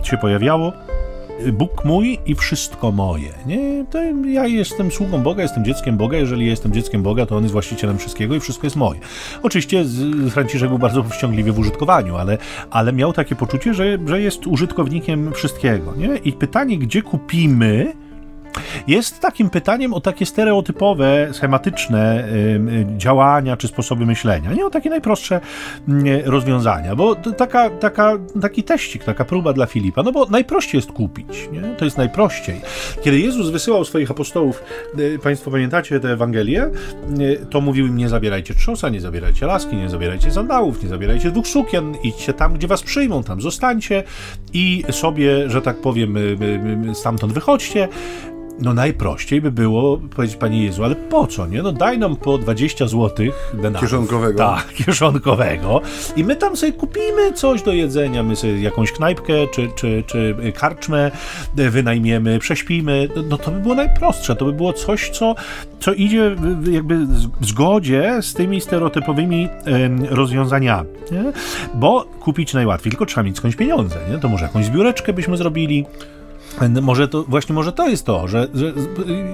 [0.03, 0.73] się pojawiało.
[1.53, 3.29] Bóg mój i wszystko moje.
[3.45, 3.85] Nie?
[3.91, 6.17] To ja jestem sługą Boga, jestem dzieckiem Boga.
[6.17, 8.99] Jeżeli jestem dzieckiem Boga, to On jest właścicielem wszystkiego i wszystko jest moje.
[9.43, 9.85] Oczywiście
[10.29, 12.37] Franciszek był bardzo powściągliwy w użytkowaniu, ale,
[12.71, 15.93] ale miał takie poczucie, że, że jest użytkownikiem wszystkiego.
[15.95, 16.17] Nie?
[16.17, 17.93] I pytanie, gdzie kupimy
[18.87, 22.27] jest takim pytaniem o takie stereotypowe, schematyczne
[22.97, 25.41] działania czy sposoby myślenia, nie o takie najprostsze
[26.25, 31.49] rozwiązania, bo taka, taka, taki teścik, taka próba dla Filipa, no bo najprościej jest kupić,
[31.51, 31.61] nie?
[31.77, 32.61] to jest najprościej.
[33.01, 34.63] Kiedy Jezus wysyłał swoich apostołów,
[34.99, 36.69] y, Państwo pamiętacie tę Ewangelię,
[37.19, 41.31] y, to mówił im nie zabierajcie trzosa, nie zabierajcie laski, nie zabierajcie sandałów, nie zabierajcie
[41.31, 44.03] dwóch sukien, idźcie tam, gdzie was przyjmą, tam zostańcie
[44.53, 46.15] i sobie, że tak powiem,
[46.93, 47.87] stamtąd wychodźcie,
[48.59, 51.63] no najprościej by było powiedzieć, Panie Jezu, ale po co, nie?
[51.63, 53.81] No daj nam po 20 zł denarów.
[53.81, 54.37] Kieszonkowego.
[54.37, 55.81] Tak, kieszonkowego.
[56.15, 60.35] I my tam sobie kupimy coś do jedzenia, my sobie jakąś knajpkę czy, czy, czy
[60.55, 61.11] karczmę
[61.55, 63.09] wynajmiemy, prześpimy.
[63.29, 65.35] No to by było najprostsze, to by było coś, co,
[65.79, 66.35] co idzie
[66.71, 67.05] jakby
[67.41, 69.49] w zgodzie z tymi stereotypowymi
[70.09, 71.31] rozwiązaniami, nie?
[71.73, 74.17] Bo kupić najłatwiej, tylko trzeba mieć skądś pieniądze, nie?
[74.17, 75.85] To może jakąś zbióreczkę byśmy zrobili,
[76.81, 78.73] może to, właśnie może to jest to, że, że,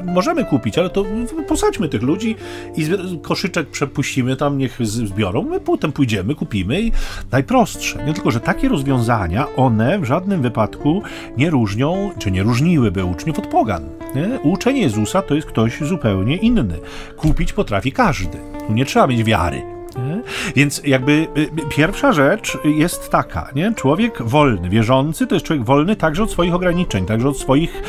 [0.06, 1.06] możemy kupić, ale to
[1.48, 2.36] posadźmy tych ludzi
[2.78, 2.88] i
[3.22, 6.92] koszyczek przepuścimy tam, niech zbiorą, my potem pójdziemy, kupimy i
[7.32, 8.06] najprostsze.
[8.06, 11.02] Nie tylko, że takie rozwiązania, one w żadnym wypadku
[11.38, 13.84] nie różnią, czy nie różniłyby uczniów od pogan.
[14.16, 14.40] Nie?
[14.44, 16.80] Uczeń Jezusa to jest ktoś zupełnie inny.
[17.18, 18.38] Kupić potrafi każdy.
[18.68, 19.71] Tu nie trzeba mieć wiary.
[19.98, 20.22] Nie?
[20.56, 23.74] Więc jakby y, y, pierwsza rzecz jest taka, nie?
[23.76, 27.82] Człowiek wolny, wierzący to jest człowiek wolny także od swoich ograniczeń, także od swoich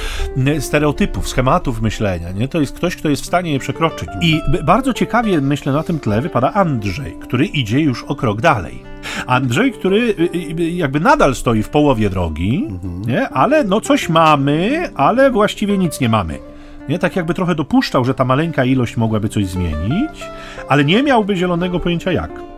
[0.60, 2.48] stereotypów, schematów myślenia, nie?
[2.48, 4.08] To jest ktoś, kto jest w stanie je przekroczyć.
[4.20, 8.82] I bardzo ciekawie, myślę, na tym tle wypada Andrzej, który idzie już o krok dalej.
[9.26, 13.02] Andrzej, który y, jakby nadal stoi w połowie drogi, mhm.
[13.02, 13.28] nie?
[13.28, 16.51] ale no coś mamy, ale właściwie nic nie mamy.
[16.88, 16.98] Nie?
[16.98, 20.26] Tak jakby trochę dopuszczał, że ta maleńka ilość mogłaby coś zmienić,
[20.68, 22.51] ale nie miałby zielonego pojęcia jak.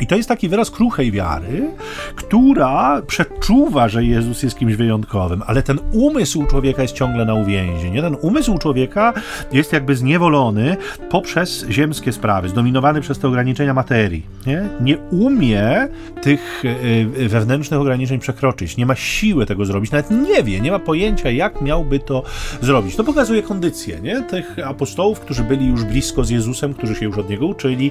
[0.00, 1.70] I to jest taki wyraz kruchej wiary,
[2.16, 7.90] która przeczuwa, że Jezus jest kimś wyjątkowym, ale ten umysł człowieka jest ciągle na uwięzi.
[7.90, 8.02] Nie?
[8.02, 9.12] Ten umysł człowieka
[9.52, 10.76] jest jakby zniewolony
[11.10, 14.26] poprzez ziemskie sprawy, zdominowany przez te ograniczenia materii.
[14.46, 15.88] Nie, nie umie
[16.22, 20.78] tych e, wewnętrznych ograniczeń przekroczyć, nie ma siły tego zrobić, nawet nie wie, nie ma
[20.78, 22.22] pojęcia, jak miałby to
[22.60, 22.96] zrobić.
[22.96, 24.22] To pokazuje kondycję nie?
[24.22, 27.90] tych apostołów, którzy byli już blisko z Jezusem, którzy się już od niego uczyli,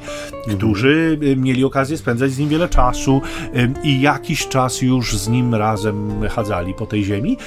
[0.58, 3.22] którzy e, mieli okazję spędzać z nim wiele czasu
[3.84, 7.38] i jakiś czas już z nim razem chadzali po tej ziemi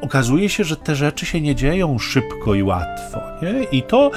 [0.00, 3.20] okazuje się, że te rzeczy się nie dzieją szybko i łatwo.
[3.42, 3.64] Nie?
[3.78, 4.10] I to,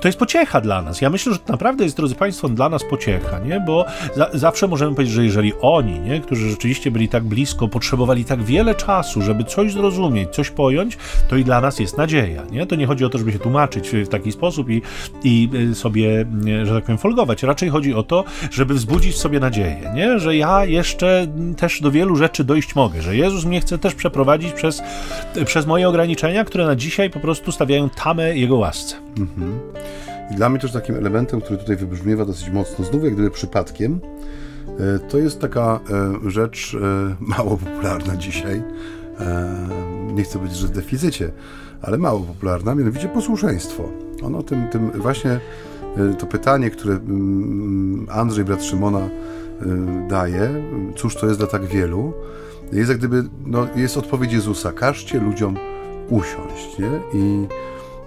[0.00, 1.00] to jest pociecha dla nas.
[1.00, 3.60] Ja myślę, że to naprawdę jest, drodzy Państwo, dla nas pociecha, nie?
[3.60, 3.84] bo
[4.16, 6.20] za, zawsze możemy powiedzieć, że jeżeli oni, nie?
[6.20, 11.36] którzy rzeczywiście byli tak blisko, potrzebowali tak wiele czasu, żeby coś zrozumieć, coś pojąć, to
[11.36, 12.42] i dla nas jest nadzieja.
[12.50, 12.66] Nie?
[12.66, 14.82] To nie chodzi o to, żeby się tłumaczyć w taki sposób i,
[15.24, 16.26] i sobie,
[16.62, 17.42] że tak powiem, folgować.
[17.42, 20.18] Raczej chodzi o to, żeby wzbudzić w sobie nadzieję, nie?
[20.18, 24.52] że ja jeszcze też do wielu rzeczy dojść mogę, że Jezus mnie chce też przeprowadzić
[24.52, 24.82] przez
[25.44, 28.96] przez moje ograniczenia, które na dzisiaj po prostu stawiają tamę Jego łasce.
[29.18, 29.60] Mhm.
[30.30, 34.00] I dla mnie też takim elementem, który tutaj wybrzmiewa dosyć mocno, znów jak gdyby przypadkiem,
[34.68, 35.80] e, to jest taka
[36.24, 38.62] e, rzecz e, mało popularna dzisiaj.
[40.14, 41.32] Nie chcę powiedzieć, że w deficycie,
[41.82, 43.88] ale mało popularna, mianowicie posłuszeństwo.
[44.22, 45.40] Ono tym, tym właśnie
[46.18, 49.08] to pytanie, które mm, Andrzej, brat Szymona,
[50.08, 50.50] daje,
[50.96, 52.12] cóż to jest dla tak wielu,
[52.72, 55.56] jest jak gdyby, no, jest odpowiedź Jezusa, każcie ludziom
[56.08, 57.20] usiąść, nie?
[57.20, 57.46] I,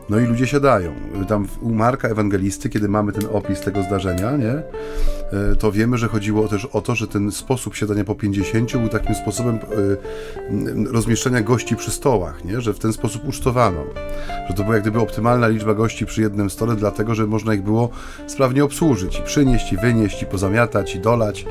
[0.10, 0.94] no i ludzie siadają.
[1.28, 4.52] Tam u Marka Ewangelisty, kiedy mamy ten opis tego zdarzenia, nie?
[4.52, 8.90] E, to wiemy, że chodziło też o to, że ten sposób siadania po 50 był
[8.90, 12.62] takim sposobem e, rozmieszczenia gości przy stołach, nie?
[12.62, 13.84] Że w ten sposób ucztowano.
[14.48, 17.64] Że to była jak gdyby optymalna liczba gości przy jednym stole, dlatego, że można ich
[17.64, 17.90] było
[18.28, 21.46] sprawnie obsłużyć i przynieść, i wynieść, i pozamiatać, i dolać.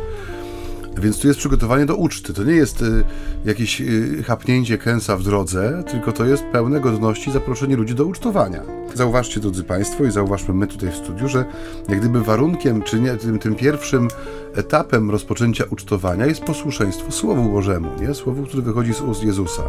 [1.00, 2.34] Więc tu jest przygotowanie do uczty.
[2.34, 3.04] To nie jest y,
[3.44, 8.62] jakieś y, chapnięcie kęsa w drodze, tylko to jest pełne godności zaproszenie ludzi do ucztowania.
[8.94, 11.44] Zauważcie, drodzy Państwo, i zauważmy my tutaj w studiu, że
[11.88, 14.08] jak gdyby warunkiem, czy nie, tym, tym pierwszym
[14.54, 18.14] etapem rozpoczęcia ucztowania jest posłuszeństwo Słowu Bożemu, nie?
[18.14, 19.62] Słowu, które wychodzi z ust Jezusa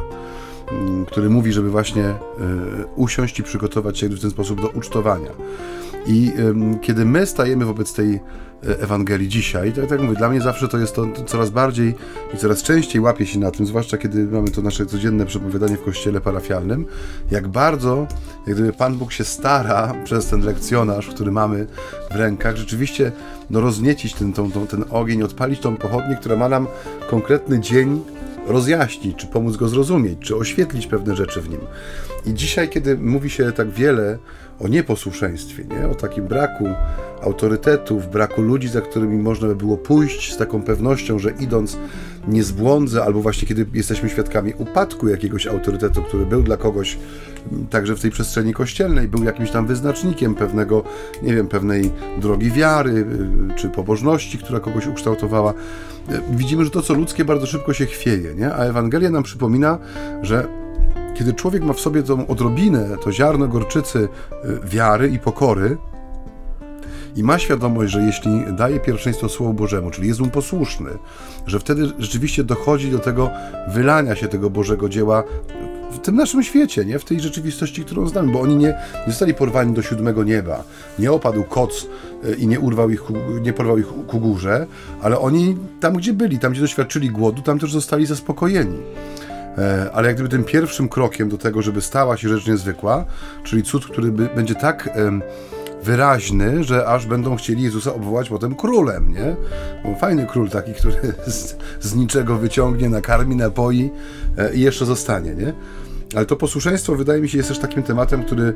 [0.72, 2.16] mm, który mówi, żeby właśnie y,
[2.96, 5.32] usiąść i przygotować się w ten sposób do ucztowania.
[6.08, 6.32] I
[6.82, 8.20] kiedy my stajemy wobec tej e,
[8.80, 11.96] Ewangelii dzisiaj, tak jak mówię, dla mnie zawsze to jest to coraz bardziej
[12.34, 15.84] i coraz częściej łapie się na tym, zwłaszcza kiedy mamy to nasze codzienne przepowiadanie w
[15.84, 16.86] kościele parafialnym,
[17.32, 18.08] jak bardzo,
[18.48, 21.68] jak gdyby Pan Bóg się stara przez ten lekcjonarz, który mamy
[22.12, 23.12] w rękach, rzeczywiście
[23.50, 26.68] no, rozniecić ten, tą, tą, ten ogień, odpalić tą pochodnię, która ma nam
[27.10, 28.02] konkretny dzień
[28.48, 31.60] rozjaśnić, czy pomóc go zrozumieć, czy oświetlić pewne rzeczy w nim.
[32.26, 34.18] I dzisiaj, kiedy mówi się tak wiele
[34.60, 35.90] o nieposłuszeństwie, nie?
[35.90, 36.66] o takim braku
[37.22, 41.78] autorytetów, braku ludzi, za którymi można by było pójść z taką pewnością, że idąc
[42.28, 46.98] nie zbłądzę, albo właśnie kiedy jesteśmy świadkami upadku jakiegoś autorytetu, który był dla kogoś
[47.70, 50.84] także w tej przestrzeni kościelnej, był jakimś tam wyznacznikiem pewnego,
[51.24, 52.92] nie wiem, pewnej drogi wiary
[53.52, 55.52] y, czy pobożności, która kogoś ukształtowała.
[55.54, 55.56] Y,
[56.32, 58.54] widzimy, że to, co ludzkie, bardzo szybko się chwieje, nie?
[58.54, 59.78] a Ewangelia nam przypomina,
[60.22, 60.48] że
[61.16, 64.08] kiedy człowiek ma w sobie tą odrobinę, to ziarno gorczycy y,
[64.64, 65.78] wiary i pokory,
[67.16, 70.90] i ma świadomość, że jeśli daje pierwszeństwo Słowu Bożemu, czyli jest mu posłuszny,
[71.46, 73.30] że wtedy rzeczywiście dochodzi do tego
[73.68, 75.24] wylania się tego Bożego dzieła
[75.92, 77.00] w tym naszym świecie, nie?
[77.00, 80.64] w tej rzeczywistości, którą znamy, bo oni nie, nie zostali porwani do siódmego nieba,
[81.00, 81.88] nie opadł koc
[82.26, 83.04] y, i nie urwał ich,
[83.42, 84.68] nie porwał ich ku górze,
[85.02, 88.78] ale oni tam, gdzie byli, tam, gdzie doświadczyli głodu, tam też zostali zaspokojeni.
[89.60, 93.06] E, ale jak gdyby tym pierwszym krokiem do tego, żeby stała się rzecz niezwykła,
[93.44, 94.90] czyli cud, który będzie tak
[95.84, 99.36] wyraźny, że aż będą chcieli Jezusa obwołać potem królem, nie?
[99.84, 100.96] Bo fajny król taki, który
[101.28, 103.90] z, z niczego wyciągnie, nakarmi, napoi
[104.38, 105.54] e, i jeszcze zostanie, nie?
[106.16, 108.54] Ale to posłuszeństwo wydaje mi się jest też takim tematem, który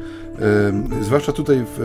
[1.01, 1.79] zwłaszcza tutaj w,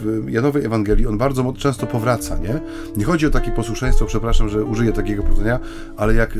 [0.00, 2.60] w Janowej Ewangelii on bardzo często powraca, nie?
[2.96, 5.60] Nie chodzi o takie posłuszeństwo, przepraszam, że użyję takiego porównania,
[5.96, 6.38] ale jak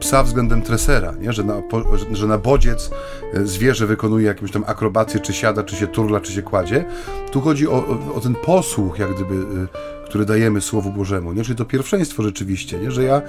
[0.00, 1.32] psa względem tresera, nie?
[1.32, 1.62] Że, na,
[2.12, 2.90] że na bodziec
[3.34, 6.84] e, zwierzę wykonuje jakąś tam akrobację, czy siada, czy się turla, czy się kładzie.
[7.32, 9.34] Tu chodzi o, o ten posłuch, jak gdyby
[10.14, 11.44] e, który dajemy Słowu Bożemu, nie?
[11.44, 12.90] czyli to pierwszeństwo rzeczywiście, nie?
[12.90, 13.22] że ja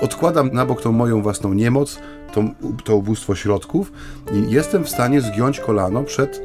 [0.00, 1.98] odkładam na bok tą moją własną niemoc,
[2.32, 2.44] to,
[2.84, 3.92] to ubóstwo środków
[4.34, 6.42] i jestem w stanie zgiąć kolano przed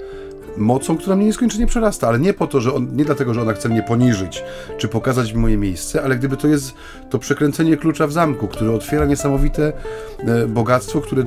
[0.58, 3.54] mocą, która mnie nieskończenie przerasta, ale nie po to, że on, nie dlatego, że ona
[3.54, 4.44] chce mnie poniżyć,
[4.78, 6.74] czy pokazać mi moje miejsce, ale gdyby to jest
[7.10, 9.74] to przekręcenie klucza w zamku, które otwiera niesamowite
[10.20, 11.24] e, bogactwo, które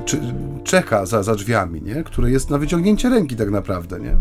[0.63, 2.03] czeka za, za drzwiami, nie?
[2.03, 3.99] które jest na wyciągnięcie ręki tak naprawdę.
[3.99, 4.15] Nie?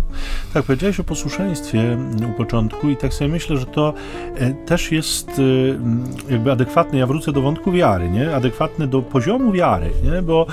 [0.55, 1.99] Tak, powiedziałeś o posłuszeństwie
[2.35, 3.95] u początku i tak sobie myślę, że to
[4.35, 5.29] e, też jest
[6.29, 8.37] e, jakby adekwatne, ja wrócę do wątku wiary, nie?
[8.37, 10.23] adekwatne do poziomu wiary, nie?
[10.23, 10.47] bo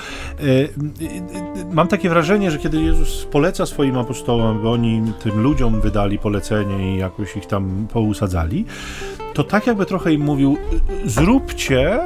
[1.72, 6.96] mam takie wrażenie, że kiedy Jezus poleca swoim apostołom aby oni tym ludziom wydali polecenie
[6.96, 8.66] i jakoś ich tam pousadzali,
[9.34, 10.58] to tak jakby trochę im mówił,
[11.06, 12.00] zróbcie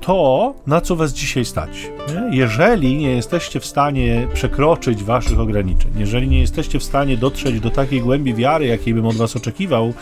[0.00, 1.90] to, na co was dzisiaj stać.
[2.08, 2.38] Nie?
[2.38, 7.70] Jeżeli nie jesteście w stanie przekroczyć waszych ograniczeń, jeżeli nie jesteście w stanie dotrzeć do
[7.70, 9.94] takiej głębi wiary, jakiej bym od was oczekiwał,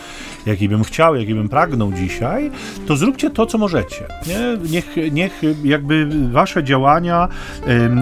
[0.47, 2.51] jakiej bym chciał, jakiej bym pragnął dzisiaj,
[2.87, 4.05] to zróbcie to, co możecie.
[4.27, 4.71] Nie?
[4.71, 7.29] Niech, niech jakby wasze działania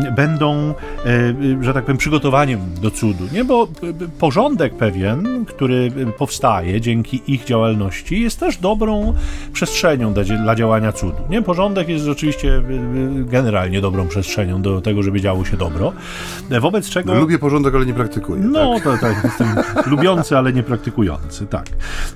[0.07, 0.75] y, będą,
[1.07, 3.25] y, że tak powiem, przygotowaniem do cudu.
[3.33, 3.45] Nie?
[3.45, 3.69] Bo
[4.19, 9.15] porządek pewien, który powstaje dzięki ich działalności, jest też dobrą
[9.53, 11.23] przestrzenią dla, dla działania cudu.
[11.31, 11.43] Nie?
[11.43, 12.61] Porządek jest rzeczywiście y,
[13.21, 15.93] y, generalnie dobrą przestrzenią do tego, żeby działo się dobro.
[16.61, 17.15] Wobec czego...
[17.15, 18.43] No, lubię porządek, ale nie praktykuję.
[18.43, 19.49] No, tak, tak jestem
[19.97, 21.67] lubiący, ale nie praktykujący, tak.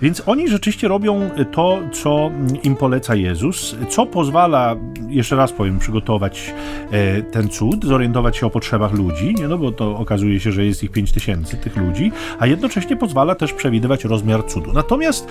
[0.02, 2.30] Więc oni rzeczywiście robią to, co
[2.62, 4.76] im poleca Jezus, co pozwala,
[5.08, 6.54] jeszcze raz powiem, przygotować
[6.90, 9.48] e, ten cud, zorientować się o potrzebach ludzi, nie?
[9.48, 13.34] no bo to okazuje się, że jest ich 5 tysięcy, tych ludzi, a jednocześnie pozwala
[13.34, 14.72] też przewidywać rozmiar cudu.
[14.72, 15.28] Natomiast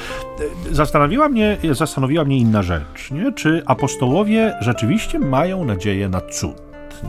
[0.72, 3.32] e, zastanowiła mnie, zastanowiła mnie inna rzecz, nie?
[3.32, 4.25] czy apostołowie
[4.62, 6.65] rzeczywiście mają nadzieję na cud.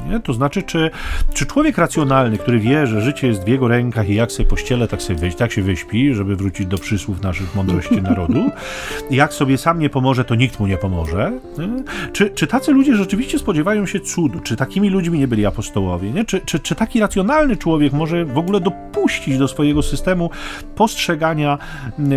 [0.08, 0.20] Nie?
[0.20, 0.90] To znaczy, czy,
[1.34, 4.88] czy człowiek racjonalny, który wie, że życie jest w jego rękach i jak sobie pościele,
[4.88, 8.50] tak, sobie tak się wyśpi, żeby wrócić do przysłów naszych mądrości narodu,
[9.10, 11.32] jak sobie sam nie pomoże, to nikt mu nie pomoże.
[11.58, 11.84] Nie?
[12.12, 14.40] Czy, czy tacy ludzie rzeczywiście spodziewają się cudu?
[14.40, 16.10] Czy takimi ludźmi nie byli apostołowie?
[16.10, 16.24] Nie?
[16.24, 20.30] Czy, czy, czy taki racjonalny człowiek może w ogóle dopuścić do swojego systemu
[20.74, 21.58] postrzegania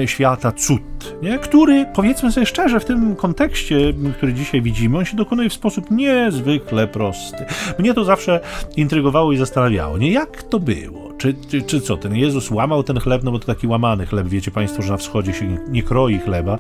[0.06, 1.40] świata cud, nie?
[1.40, 5.92] który, powiedzmy sobie szczerze, w tym kontekście, który dzisiaj widzimy, on się dokonuje w sposób
[5.92, 7.46] niezwykle prosty.
[7.80, 8.40] Mnie to zawsze
[8.78, 10.12] intrygowało i zastanawiało, nie?
[10.12, 11.10] Jak to było?
[11.18, 14.28] Czy, czy, czy co, ten Jezus łamał ten chleb, no bo to taki łamany chleb,
[14.28, 16.58] wiecie Państwo, że na wschodzie się nie, nie kroi chleba.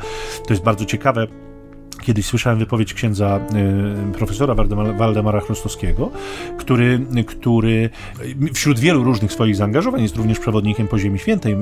[0.47, 1.27] To jest bardzo ciekawe
[2.01, 3.39] Kiedyś słyszałem wypowiedź księdza
[4.09, 4.55] y, profesora
[4.97, 6.11] Waldemara Chrostowskiego,
[6.57, 7.89] który, który
[8.53, 11.55] wśród wielu różnych swoich zaangażowań jest również przewodnikiem po Ziemi Świętej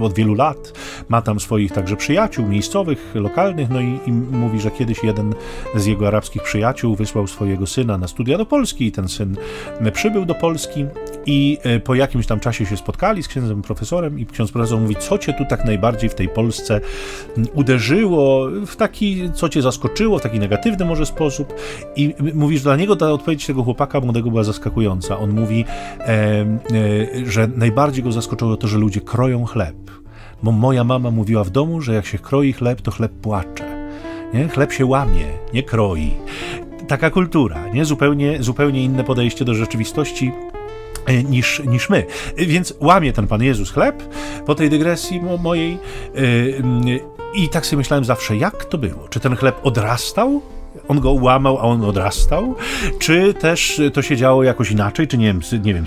[0.00, 0.72] od wielu lat.
[1.08, 5.34] Ma tam swoich także przyjaciół miejscowych, lokalnych, no i, i mówi, że kiedyś jeden
[5.76, 9.36] z jego arabskich przyjaciół wysłał swojego syna na studia do Polski i ten syn
[9.92, 10.86] przybył do Polski
[11.26, 14.96] i e, po jakimś tam czasie się spotkali z księdzem profesorem i ksiądz profesor mówi,
[14.96, 16.80] co cię tu tak najbardziej w tej Polsce
[17.54, 21.54] uderzyło, w taki, co cię zaskoczyło, w taki negatywny może sposób
[21.96, 25.18] i mówisz, dla niego ta odpowiedź tego chłopaka młodego była zaskakująca.
[25.18, 25.64] On mówi,
[26.00, 26.46] e, e,
[27.26, 29.76] że najbardziej go zaskoczyło to, że ludzie kroją chleb.
[30.42, 33.88] Bo moja mama mówiła w domu, że jak się kroi chleb, to chleb płacze.
[34.34, 34.48] Nie?
[34.48, 36.10] Chleb się łamie, nie kroi.
[36.88, 37.84] Taka kultura, nie?
[37.84, 40.32] Zupełnie, zupełnie inne podejście do rzeczywistości
[41.06, 42.06] e, niż, niż my.
[42.36, 44.02] Więc łamie ten Pan Jezus chleb
[44.46, 45.78] po tej dygresji mojej.
[47.34, 49.08] I tak sobie myślałem zawsze, jak to było?
[49.08, 50.42] Czy ten chleb odrastał
[50.88, 52.56] on go łamał, a on odrastał?
[52.98, 55.08] Czy też to się działo jakoś inaczej?
[55.08, 55.84] Czy nie wiem, nie wiem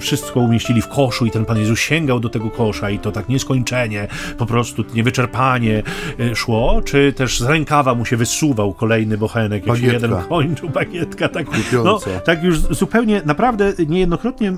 [0.00, 3.28] wszystko umieścili w koszu i ten Pan Jezus sięgał do tego kosza i to tak
[3.28, 5.82] nieskończenie, po prostu niewyczerpanie
[6.20, 6.82] y, szło?
[6.84, 11.46] Czy też z rękawa mu się wysuwał kolejny bochenek, jak się jeden kończył, bagietka, tak,
[11.84, 14.52] no, tak już zupełnie, naprawdę niejednokrotnie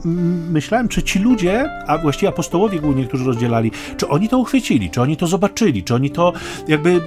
[0.51, 5.03] myślałem, czy ci ludzie, a właściwie apostołowie głównie, którzy rozdzielali, czy oni to uchwycili, czy
[5.03, 6.33] oni to zobaczyli, czy oni to
[6.69, 7.01] jakby, y,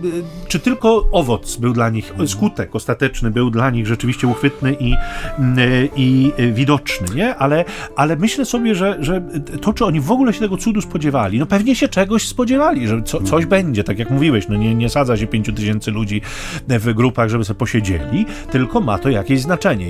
[0.47, 4.95] czy tylko owoc był dla nich, skutek ostateczny był dla nich rzeczywiście uchwytny i,
[5.95, 7.35] i widoczny, nie?
[7.35, 9.21] Ale, ale myślę sobie, że, że
[9.61, 13.01] to, czy oni w ogóle się tego cudu spodziewali, no pewnie się czegoś spodziewali, że
[13.03, 16.21] co, coś będzie, tak jak mówiłeś, no nie, nie sadza się pięciu tysięcy ludzi
[16.67, 19.85] w grupach, żeby sobie posiedzieli, tylko ma to jakieś znaczenie,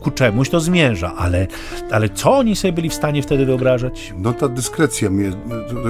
[0.00, 1.46] ku czemuś to zmierza, ale,
[1.90, 4.14] ale co oni sobie byli w stanie wtedy wyobrażać?
[4.18, 5.30] No ta dyskrecja mnie,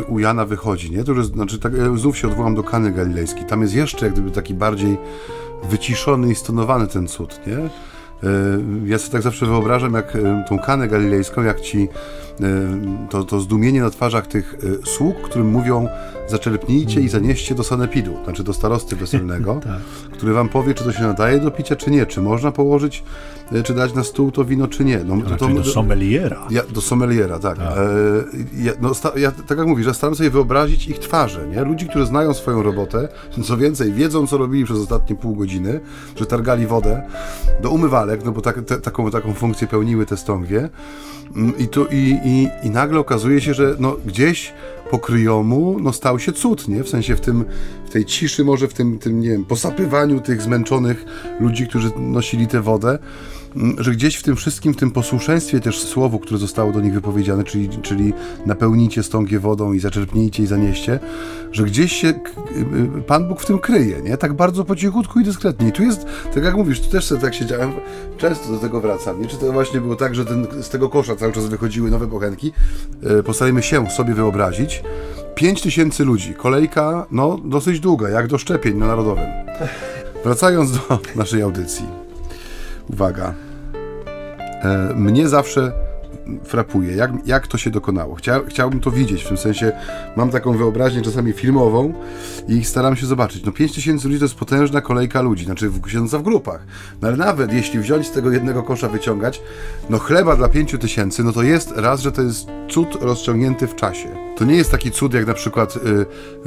[0.09, 1.05] u Jana wychodzi, nie?
[1.05, 4.31] To, że, znaczy, tak, znów się odwołam do Kany Galilejskiej, tam jest jeszcze jak gdyby
[4.31, 4.96] taki bardziej
[5.62, 7.57] wyciszony i stonowany ten cud, nie?
[7.57, 7.68] E,
[8.85, 11.88] ja sobie tak zawsze wyobrażam, jak e, tą kanę galilejską, jak ci
[13.11, 15.88] to, to zdumienie na twarzach tych sług, którym mówią
[16.29, 19.81] zaczerpnijcie i zanieście do sanepidu, znaczy do starosty weselnego, tak.
[20.12, 23.05] który wam powie, czy to się nadaje do picia, czy nie, czy można położyć,
[23.64, 24.99] czy dać na stół to wino, czy nie.
[25.05, 26.47] No, to, to, do sommeliera.
[26.51, 27.59] Ja, do sommeliera, tak.
[27.59, 27.77] tak.
[27.77, 31.64] E, ja, no, sta, ja, tak jak mówisz, ja staram sobie wyobrazić ich twarze, nie?
[31.64, 33.09] Ludzi, którzy znają swoją robotę,
[33.45, 35.81] co więcej, wiedzą, co robili przez ostatnie pół godziny,
[36.16, 37.03] że targali wodę
[37.62, 40.68] do umywalek, no bo tak, te, taką, taką funkcję pełniły te stągwie.
[41.37, 42.32] Mm, I, tu, i, i,
[42.62, 44.53] I nagle okazuje się, że no, gdzieś
[44.90, 46.85] po kryjomu no, stał się cud, nie?
[46.85, 47.45] W sensie w, tym,
[47.87, 51.05] w tej ciszy, może w tym, tym, nie wiem, posapywaniu tych zmęczonych
[51.40, 52.99] ludzi, którzy nosili tę wodę.
[53.79, 57.45] Że gdzieś w tym wszystkim, w tym posłuszeństwie też słowu, które zostało do nich wypowiedziane,
[57.45, 58.12] czyli, czyli
[58.47, 61.01] napełnijcie stągie wodą i zaczerpnijcie i zanieście,
[61.53, 62.12] że gdzieś się y,
[62.99, 64.17] y, Pan Bóg w tym kryje, nie?
[64.17, 65.69] Tak bardzo po cichutku i dyskretnie.
[65.69, 67.73] I tu jest, tak jak mówisz, tu też sobie tak siedziałem,
[68.19, 69.29] często do tego wracam, nie?
[69.29, 72.53] Czy to właśnie było tak, że ten, z tego kosza cały czas wychodziły nowe bochenki?
[73.19, 74.83] Y, postarajmy się sobie wyobrazić.
[75.35, 79.27] 5 tysięcy ludzi, kolejka, no, dosyć długa, jak do szczepień na Narodowym.
[80.25, 82.02] Wracając do naszej audycji
[82.90, 83.35] uwaga,
[84.62, 85.73] e, mnie zawsze
[86.44, 88.14] frapuje, jak, jak to się dokonało.
[88.14, 89.72] Chcia, chciałbym to widzieć, w tym sensie
[90.16, 91.94] mam taką wyobraźnię czasami filmową
[92.48, 93.44] i staram się zobaczyć.
[93.44, 96.66] No 5 tysięcy ludzi to jest potężna kolejka ludzi, znaczy siedząca w grupach.
[97.02, 99.42] No ale nawet jeśli wziąć z tego jednego kosza, wyciągać,
[99.90, 103.76] no chleba dla 5 tysięcy, no to jest raz, że to jest cud rozciągnięty w
[103.76, 104.08] czasie.
[104.37, 105.80] To nie jest taki cud jak na przykład y,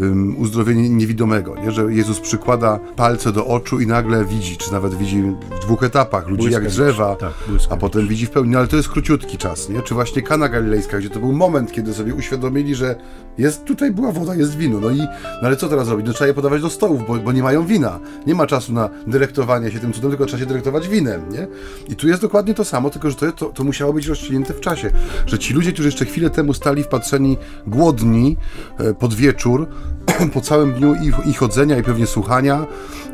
[0.04, 1.72] y, uzdrowienie niewidomego, nie?
[1.72, 5.22] że Jezus przykłada palce do oczu i nagle widzi, czy nawet widzi
[5.62, 7.34] w dwóch etapach, ludzi jak drzewa, tak,
[7.70, 9.82] a potem widzi w pełni, no ale to jest króciutki czas, nie?
[9.82, 12.96] czy właśnie Kana Galilejska, gdzie to był moment, kiedy sobie uświadomili, że
[13.38, 16.08] jest tutaj była woda, jest wino, no i no ale co teraz robić?
[16.08, 18.00] No trzeba je podawać do stołów, bo, bo nie mają wina.
[18.28, 21.48] Nie ma czasu na dyrektowanie się tym cudem, tylko trzeba się dyrektować winem, nie?
[21.90, 24.60] I tu jest dokładnie to samo, tylko że to, to, to musiało być rozstrzygnięte w
[24.60, 24.92] czasie,
[25.26, 27.38] że ci ludzie, którzy jeszcze chwilę temu stali wpatrzeni
[27.68, 28.38] głodni
[28.78, 29.68] e, pod wieczór,
[30.34, 32.66] po całym dniu i, i chodzenia, i pewnie słuchania,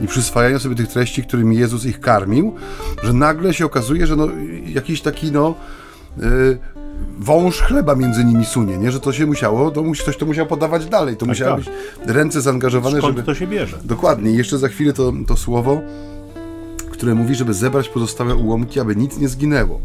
[0.01, 2.55] i przyswajania sobie tych treści, którymi Jezus ich karmił,
[3.03, 4.27] że nagle się okazuje, że no,
[4.65, 5.55] jakiś taki, no,
[7.19, 8.91] wąż chleba między nimi sunie, nie?
[8.91, 11.73] Że to się musiało, to ktoś to musiał podawać dalej, to tak, musiały tak.
[11.73, 13.25] być ręce zaangażowane, Skąd żeby...
[13.25, 13.77] to się bierze?
[13.83, 14.31] Dokładnie.
[14.31, 15.81] Jeszcze za chwilę to, to słowo,
[16.91, 19.79] które mówi, żeby zebrać pozostałe ułomki, aby nic nie zginęło.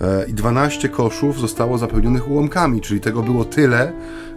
[0.00, 3.92] E, I 12 koszów zostało zapełnionych ułomkami, czyli tego było tyle,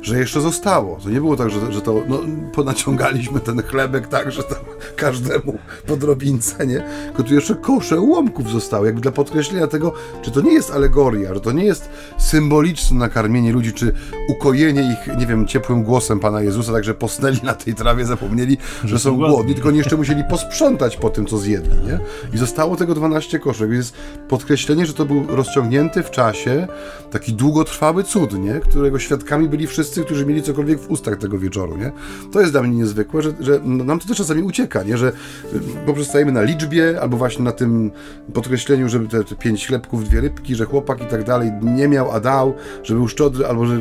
[0.05, 0.97] że jeszcze zostało.
[1.03, 2.19] To nie było tak, że, że to no,
[2.53, 4.57] ponaciągaliśmy ten chlebek tak, że tam
[4.95, 6.83] każdemu po drobince, nie?
[7.05, 11.33] Tylko tu jeszcze kosze ułomków zostały, jakby dla podkreślenia tego, czy to nie jest alegoria,
[11.33, 13.93] że to nie jest symboliczne nakarmienie ludzi, czy
[14.29, 18.87] ukojenie ich, nie wiem, ciepłym głosem Pana Jezusa, także posnęli na tej trawie, zapomnieli, że,
[18.87, 21.99] że są głodni, tylko nie jeszcze musieli posprzątać po tym, co zjedli, nie?
[22.33, 23.93] I zostało tego 12 koszek, więc
[24.27, 26.67] podkreślenie, że to był rozciągnięty w czasie
[27.11, 28.53] taki długotrwały cud, nie?
[28.53, 31.91] Którego świadkami byli wszyscy, którzy mieli cokolwiek w ustach tego wieczoru, nie?
[32.31, 34.97] To jest dla mnie niezwykłe, że, że nam to też czasami ucieka, nie?
[34.97, 35.11] Że
[35.85, 37.91] poprzestajemy na liczbie, albo właśnie na tym
[38.33, 42.11] podkreśleniu, żeby te, te pięć chlebków, dwie rybki, że chłopak i tak dalej nie miał,
[42.11, 43.77] a dał, że był szczodry, albo że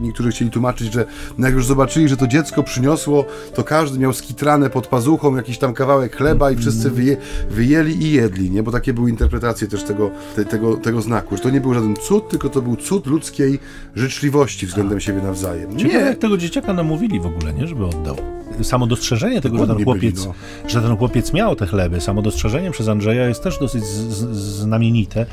[0.00, 1.04] niektórzy chcieli tłumaczyć, że
[1.38, 3.24] no jak już zobaczyli, że to dziecko przyniosło,
[3.54, 7.16] to każdy miał skitrane pod pazuchą jakiś tam kawałek chleba i wszyscy wyje,
[7.50, 8.62] wyjęli i jedli, nie?
[8.62, 11.96] Bo takie były interpretacje też tego, te, tego, tego znaku, że to nie był żaden
[11.96, 13.58] cud, tylko to był cud ludzkiej
[13.94, 15.39] życzliwości względem siebie nawzajem.
[15.68, 15.76] Nie.
[15.76, 17.66] Ciekawe, jak tego dzieciaka namówili w ogóle, nie?
[17.66, 18.16] Żeby oddał
[18.62, 20.68] samo dostrzeżenie tego, że ten, chłopiec, byli, no.
[20.68, 24.36] że ten chłopiec miał te chleby, samo dostrzeżenie przez Andrzeja jest też dosyć z, z,
[24.36, 25.26] znamienite.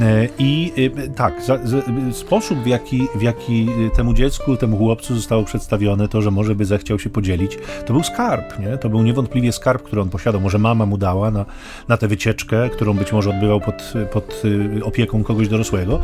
[0.00, 5.14] E, I e, tak, za, z, sposób, w jaki, w jaki temu dziecku, temu chłopcu
[5.14, 8.78] zostało przedstawione to, że może by zechciał się podzielić, to był skarb, nie?
[8.78, 10.40] To był niewątpliwie skarb, który on posiadał.
[10.40, 11.44] Może mama mu dała na,
[11.88, 14.42] na tę wycieczkę, którą być może odbywał pod, pod
[14.78, 16.00] e, opieką kogoś dorosłego.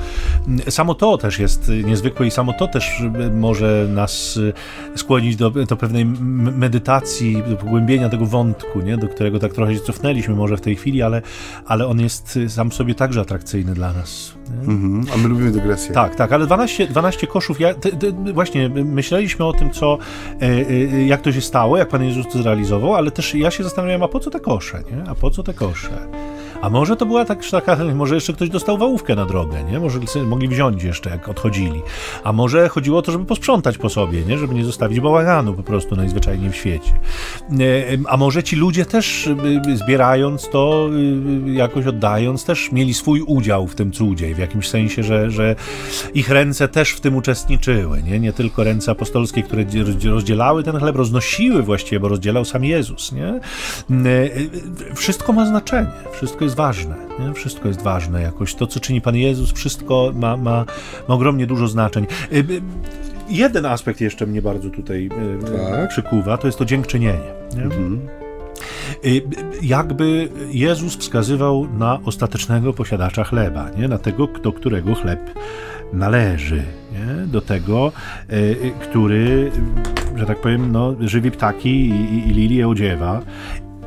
[0.71, 3.03] Samo to też jest niezwykłe i samo to też
[3.35, 4.39] może nas
[4.97, 8.97] skłonić do, do pewnej medytacji, do pogłębienia tego wątku, nie?
[8.97, 11.23] do którego tak trochę się cofnęliśmy może w tej chwili, ale,
[11.67, 14.35] ale on jest sam sobie także atrakcyjny dla nas.
[14.67, 15.15] Mm-hmm.
[15.15, 15.95] A my lubimy dygresję.
[15.95, 17.75] Tak, tak, ale 12, 12 koszów, ja,
[18.35, 19.99] właśnie myśleliśmy o tym, co,
[20.43, 23.65] e, e, jak to się stało, jak Pan Jezus to zrealizował, ale też ja się
[23.65, 25.11] zastanawiałem, a po co te kosze, nie?
[25.11, 26.09] A po co te kosze?
[26.63, 29.81] A może to była tak, taka, może jeszcze ktoś dostał wałówkę na drogę, nie?
[29.81, 31.83] Może mogli wziąć jeszcze, jak odchodzili.
[32.25, 34.39] A może chodziło o to, żeby posprzątać po sobie, nie?
[34.39, 36.93] Żeby nie zostawić bałaganu po prostu najzwyczajniej w świecie.
[38.09, 39.29] A może ci ludzie też
[39.75, 40.89] zbierając to,
[41.47, 45.57] jakoś oddając, też mieli swój udział w tym cudzie w jakimś sensie, że, że
[46.15, 48.21] ich ręce też w tym uczestniczyły, nie?
[48.21, 49.65] Nie tylko ręce apostolskie, które
[50.11, 53.41] rozdzielały ten chleb, roznosiły właściwie, bo rozdzielał sam Jezus, nie?
[54.95, 56.95] Wszystko ma znaczenie, wszystko jest jest ważne.
[57.19, 57.35] Nie?
[57.35, 58.55] Wszystko jest ważne jakoś.
[58.55, 60.65] To, co czyni Pan Jezus, wszystko ma, ma,
[61.09, 62.07] ma ogromnie dużo znaczeń.
[62.33, 62.63] Y, y,
[63.29, 65.89] jeden aspekt jeszcze mnie bardzo tutaj y, tak.
[65.89, 67.33] przykuwa, to jest to dziękczynienie.
[67.57, 68.01] Mhm.
[69.63, 73.89] Jakby Jezus wskazywał na ostatecznego posiadacza chleba, nie?
[73.89, 75.21] na tego, do którego chleb
[75.93, 77.27] należy, nie?
[77.27, 77.93] do tego,
[78.83, 79.53] który,
[80.17, 83.23] że tak powiem, no, żywi ptaki i, i, i lilie odziewa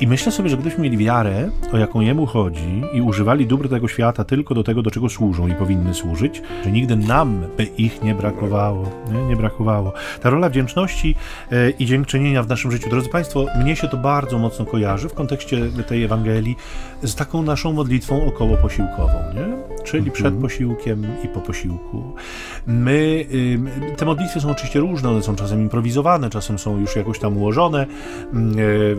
[0.00, 3.88] i myślę sobie, że gdybyśmy mieli wiarę, o jaką jemu chodzi, i używali dóbr tego
[3.88, 8.02] świata tylko do tego, do czego służą i powinny służyć, że nigdy nam by ich
[8.02, 8.90] nie brakowało.
[9.12, 9.92] Nie, nie brakowało.
[10.22, 11.14] Ta rola wdzięczności
[11.52, 15.14] e, i dziękczynienia w naszym życiu, drodzy Państwo, mnie się to bardzo mocno kojarzy w
[15.14, 16.56] kontekście tej Ewangelii
[17.02, 19.75] z taką naszą modlitwą około posiłkową, nie?
[19.86, 20.42] Czyli przed mhm.
[20.42, 22.14] posiłkiem i po posiłku.
[22.66, 23.26] My,
[23.96, 27.86] te modlitwy są oczywiście różne, one są czasem improwizowane, czasem są już jakoś tam ułożone.
[28.32, 28.58] Mm,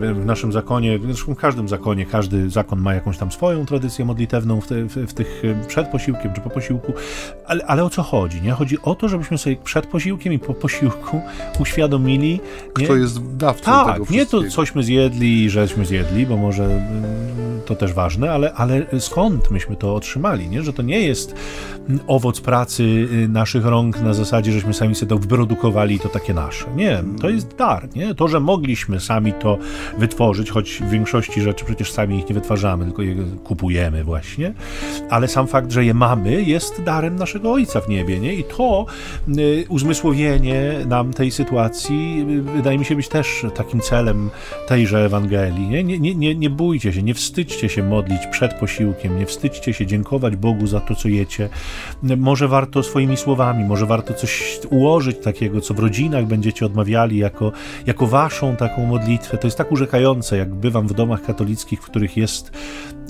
[0.09, 4.05] e, w naszym zakonie, zresztą w każdym zakonie, każdy zakon ma jakąś tam swoją tradycję
[4.05, 6.93] modlitewną w, te, w, w tych przed posiłkiem czy po posiłku,
[7.45, 8.41] ale, ale o co chodzi?
[8.41, 8.51] Nie?
[8.51, 11.21] Chodzi o to, żebyśmy sobie przed posiłkiem i po posiłku
[11.59, 12.85] uświadomili, nie?
[12.85, 16.81] kto jest dawcą tak, tego nie to cośmy zjedli, żeśmy zjedli, bo może
[17.65, 20.63] to też ważne, ale, ale skąd myśmy to otrzymali, nie?
[20.63, 21.35] że to nie jest
[22.07, 26.65] owoc pracy y, naszych rąk na zasadzie, żeśmy sami sobie to wyprodukowali to takie nasze.
[26.75, 27.95] Nie, to jest dar.
[27.95, 28.15] Nie?
[28.15, 29.57] To, że mogliśmy sami to
[29.97, 34.53] wytworzyć, choć w większości rzeczy przecież sami ich nie wytwarzamy, tylko je kupujemy właśnie,
[35.09, 38.19] ale sam fakt, że je mamy, jest darem naszego Ojca w niebie.
[38.19, 38.33] Nie?
[38.33, 38.85] I to
[39.37, 44.29] y, uzmysłowienie nam tej sytuacji y, wydaje mi się być też takim celem
[44.67, 45.67] tejże Ewangelii.
[45.67, 49.85] Nie, nie, nie, nie bójcie się, nie wstydźcie się modlić przed posiłkiem, nie wstydźcie się
[49.85, 51.49] dziękować Bogu za to, co jecie.
[52.17, 57.51] Może warto swoimi słowami, może warto coś ułożyć takiego, co w rodzinach będziecie odmawiali jako,
[57.85, 59.37] jako waszą taką modlitwę.
[59.37, 62.51] To jest tak urzekające, jak bywam w domach katolickich, w których jest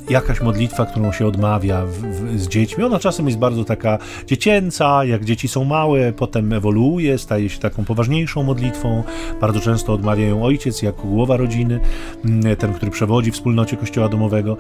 [0.10, 2.84] jakaś modlitwa, którą się odmawia w, w, z dziećmi.
[2.84, 3.97] Ona czasem jest bardzo taka
[4.28, 9.03] dziecięca, jak dzieci są małe, potem ewoluuje, staje się taką poważniejszą modlitwą.
[9.41, 11.80] Bardzo często odmawia ją ojciec jako głowa rodziny,
[12.26, 14.58] mm, ten, który przewodzi wspólnocie kościoła domowego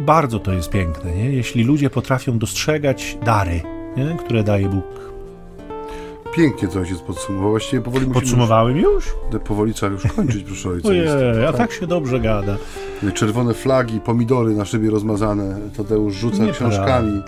[0.00, 1.30] bardzo to jest piękne, nie?
[1.30, 3.60] jeśli ludzie potrafią dostrzegać dary,
[3.96, 4.16] nie?
[4.18, 4.84] które daje Bóg.
[6.36, 7.50] Pięknie to się podsumowało.
[7.50, 9.06] Właściwie powoli Podsumowałem już?
[9.32, 9.42] już?
[9.44, 10.88] Powoli trzeba już kończyć, proszę ojca.
[10.88, 11.08] Ojej,
[11.48, 11.56] a tak?
[11.56, 12.56] tak się dobrze gada.
[13.14, 15.58] Czerwone flagi, pomidory na szybie rozmazane.
[15.76, 17.22] Tadeusz rzuca książkami.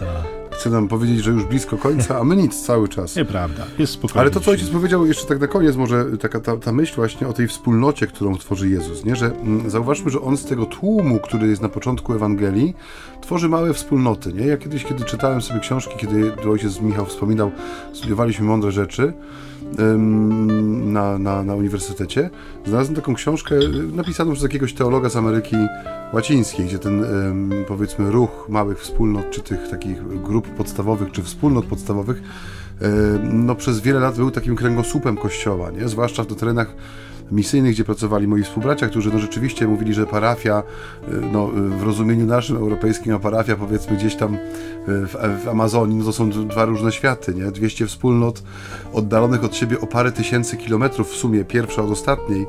[0.52, 3.16] Chce nam powiedzieć, że już blisko końca, a my nic, cały czas.
[3.16, 4.20] Nieprawda, jest spokojnie.
[4.20, 7.28] Ale to, co ojciec powiedział jeszcze tak na koniec, może taka ta, ta myśl właśnie
[7.28, 9.16] o tej wspólnocie, którą tworzy Jezus, nie?
[9.16, 12.74] Że mm, zauważmy, że On z tego tłumu, który jest na początku Ewangelii,
[13.20, 14.46] tworzy małe wspólnoty, nie?
[14.46, 17.50] Ja kiedyś, kiedy czytałem sobie książki, kiedy ojciec Michał wspominał,
[17.92, 19.12] studiowaliśmy mądre rzeczy,
[20.84, 22.30] na, na, na uniwersytecie,
[22.66, 23.54] znalazłem taką książkę
[23.92, 25.56] napisaną przez jakiegoś teologa z Ameryki
[26.12, 27.04] Łacińskiej, gdzie ten
[27.68, 32.22] powiedzmy ruch małych wspólnot, czy tych takich grup podstawowych, czy wspólnot podstawowych,
[33.32, 35.88] no przez wiele lat był takim kręgosłupem kościoła, nie?
[35.88, 36.74] zwłaszcza w terenach
[37.30, 40.62] misyjnych, gdzie pracowali moi współbracia, którzy no rzeczywiście mówili, że parafia,
[41.08, 44.38] y, no, w rozumieniu naszym europejskim, a parafia powiedzmy gdzieś tam y,
[44.86, 47.50] w, w Amazonii, no to są dwa różne światy, nie?
[47.50, 48.42] 200 wspólnot
[48.92, 52.46] oddalonych od siebie o parę tysięcy kilometrów w sumie, pierwsza od ostatniej.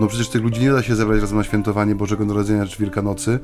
[0.00, 3.38] No przecież tych ludzi nie da się zebrać razem na świętowanie Bożego Narodzenia czy Wielkanocy.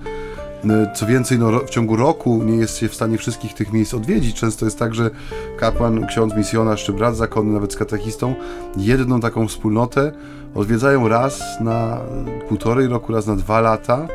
[0.65, 3.95] Y, co więcej, no, w ciągu roku nie jest się w stanie wszystkich tych miejsc
[3.95, 4.41] odwiedzić.
[4.41, 5.11] Często jest tak, że
[5.59, 8.35] kapłan, ksiądz, misjonarz czy brat zakonny, nawet z katechistą,
[8.77, 10.13] jedną taką wspólnotę
[10.55, 12.01] odwiedzają raz na
[12.49, 14.09] półtorej roku, raz na dwa lata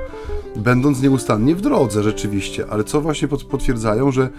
[0.56, 4.30] będąc nieustannie w drodze rzeczywiście, ale co właśnie potwierdzają, że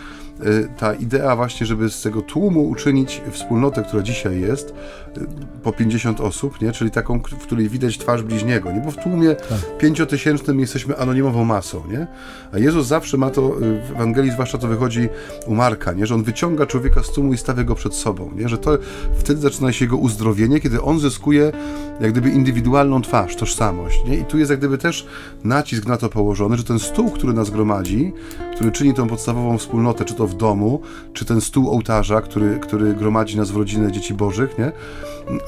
[0.79, 4.75] ta idea właśnie, żeby z tego tłumu uczynić wspólnotę, która dzisiaj jest,
[5.19, 5.27] y,
[5.63, 6.73] po 50 osób, nie?
[6.73, 8.81] czyli taką, w której widać twarz bliźniego, nie?
[8.81, 9.79] bo w tłumie tak.
[9.79, 12.07] pięciotysięcznym jesteśmy anonimową masą, nie?
[12.53, 15.09] a Jezus zawsze ma to, y, w Ewangelii zwłaszcza to wychodzi
[15.47, 16.07] u Marka, nie?
[16.07, 18.49] że on wyciąga człowieka z tłumu i stawia go przed sobą, nie?
[18.49, 18.79] że to
[19.19, 21.53] wtedy zaczyna się jego uzdrowienie, kiedy on zyskuje
[22.01, 24.05] jak gdyby indywidualną twarz, tożsamość.
[24.07, 24.17] Nie?
[24.17, 25.07] I tu jest jak gdyby też
[25.45, 28.13] nacisk na to położony, że ten stół, który nas gromadzi,
[28.55, 30.81] który czyni tą podstawową wspólnotę, czy to w domu,
[31.13, 34.73] czy ten stół ołtarza, który, który gromadzi nas w rodzinę dzieci bożych, nie?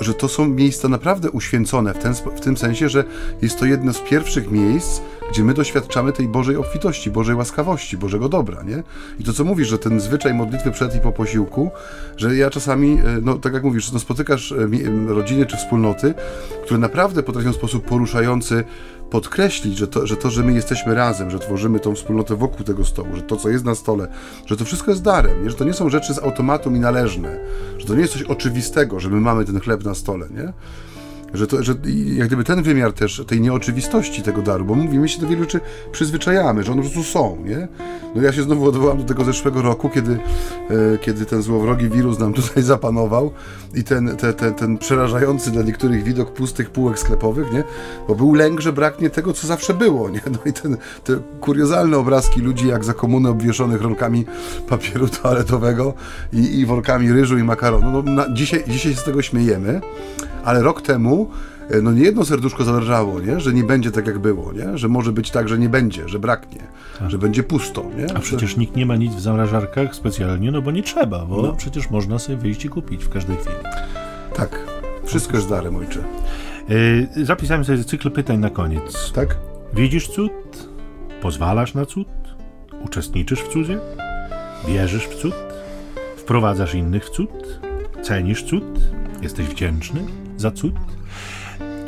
[0.00, 3.04] że to są miejsca naprawdę uświęcone w, ten, w tym sensie, że
[3.42, 5.00] jest to jedno z pierwszych miejsc,
[5.30, 8.82] gdzie my doświadczamy tej Bożej obfitości, Bożej łaskawości, Bożego dobra, nie?
[9.18, 11.70] I to, co mówisz, że ten zwyczaj modlitwy przed i po posiłku,
[12.16, 14.68] że ja czasami, e, no tak jak mówisz, no, spotykasz e,
[15.06, 16.14] rodziny czy wspólnoty,
[16.64, 18.64] które naprawdę potrafią w sposób poruszający
[19.10, 22.84] podkreślić, że to, że to, że my jesteśmy razem, że tworzymy tą wspólnotę wokół tego
[22.84, 24.08] stołu, że to, co jest na stole,
[24.46, 25.50] że to wszystko jest darem, nie?
[25.50, 27.38] że to nie są rzeczy z automatu mi należne,
[27.78, 30.52] że to nie jest coś oczywistego, że my mamy ten chleb na stole, nie?
[31.36, 31.74] Że, to, że
[32.14, 35.60] jak gdyby ten wymiar też tej nieoczywistości tego daru, bo mówimy się do wielu rzeczy
[35.92, 37.68] przyzwyczajamy, że one po prostu są, nie?
[38.14, 42.18] No ja się znowu odwołam do tego zeszłego roku, kiedy, e, kiedy ten złowrogi wirus
[42.18, 43.30] nam tutaj zapanował
[43.74, 47.64] i ten, te, te, ten przerażający dla niektórych widok pustych półek sklepowych, nie?
[48.08, 50.20] Bo był lęk, że braknie tego, co zawsze było, nie?
[50.32, 54.24] No i ten, te kuriozalne obrazki ludzi jak za komuny obwieszonych rolkami
[54.68, 55.94] papieru toaletowego
[56.32, 57.90] i, i workami ryżu i makaronu.
[57.90, 59.80] No, na, dzisiaj, dzisiaj się z tego śmiejemy,
[60.44, 61.25] ale rok temu
[61.70, 63.40] e, no nie jedno serduszko zależało, nie?
[63.40, 64.78] że nie będzie tak jak było, nie?
[64.78, 66.60] że może być tak, że nie będzie, że braknie,
[66.98, 67.10] tak.
[67.10, 67.84] że będzie pusto.
[67.96, 68.16] Nie?
[68.16, 71.52] A przecież nikt nie ma nic w zamrażarkach specjalnie, no bo nie trzeba, bo no.
[71.52, 73.56] przecież można sobie wyjść i kupić w każdej chwili.
[74.34, 74.58] Tak,
[75.04, 76.00] wszystko jest darem, ojcze.
[77.16, 79.12] Yy, zapisałem sobie cykl pytań na koniec.
[79.12, 79.36] Tak?
[79.74, 80.32] Widzisz cud?
[81.22, 82.08] Pozwalasz na cud?
[82.84, 83.78] Uczestniczysz w cudzie?
[84.68, 85.34] Wierzysz w cud?
[86.16, 87.60] Wprowadzasz innych w cud?
[88.02, 88.64] Cenisz cud?
[89.22, 90.00] Jesteś wdzięczny?
[90.36, 90.50] Za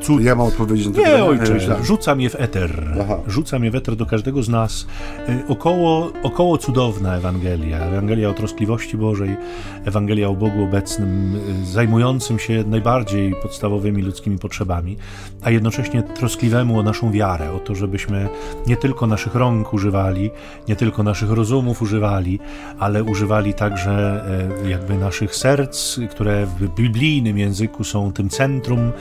[0.09, 0.25] cud?
[0.25, 2.99] Ja mam odpowiedzieć na to Nie, ojcze, rzucam je w eter.
[3.01, 3.19] Aha.
[3.27, 4.87] Rzucam je w eter do każdego z nas.
[5.29, 7.79] Y, około, około cudowna Ewangelia.
[7.79, 9.37] Ewangelia o troskliwości Bożej,
[9.85, 14.97] Ewangelia o Bogu obecnym, y, zajmującym się najbardziej podstawowymi ludzkimi potrzebami,
[15.43, 18.29] a jednocześnie troskliwemu o naszą wiarę, o to, żebyśmy
[18.67, 20.31] nie tylko naszych rąk używali,
[20.69, 22.39] nie tylko naszych rozumów używali,
[22.79, 24.25] ale używali także
[24.69, 28.93] jakby naszych serc, które w biblijnym języku są tym centrum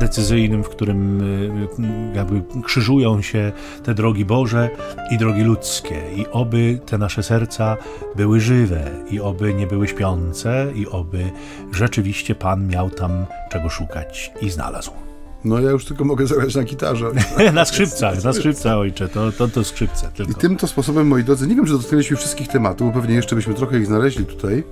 [0.00, 3.52] decyzyjnym, w którym y, jakby krzyżują się
[3.82, 4.70] te drogi Boże
[5.10, 6.02] i drogi ludzkie.
[6.16, 7.76] I oby te nasze serca
[8.16, 11.30] były żywe, i oby nie były śpiące, i oby
[11.72, 14.90] rzeczywiście Pan miał tam czego szukać i znalazł.
[15.44, 17.10] No ja już tylko mogę zagrać na gitarze.
[17.52, 20.32] na skrzypcach, na skrzypcach, ojcze, to, to, to skrzypce tylko.
[20.32, 23.54] I tym to sposobem, moi drodzy, nie wiem, czy dotknęliśmy wszystkich tematów, pewnie jeszcze byśmy
[23.54, 24.64] trochę ich znaleźli tutaj.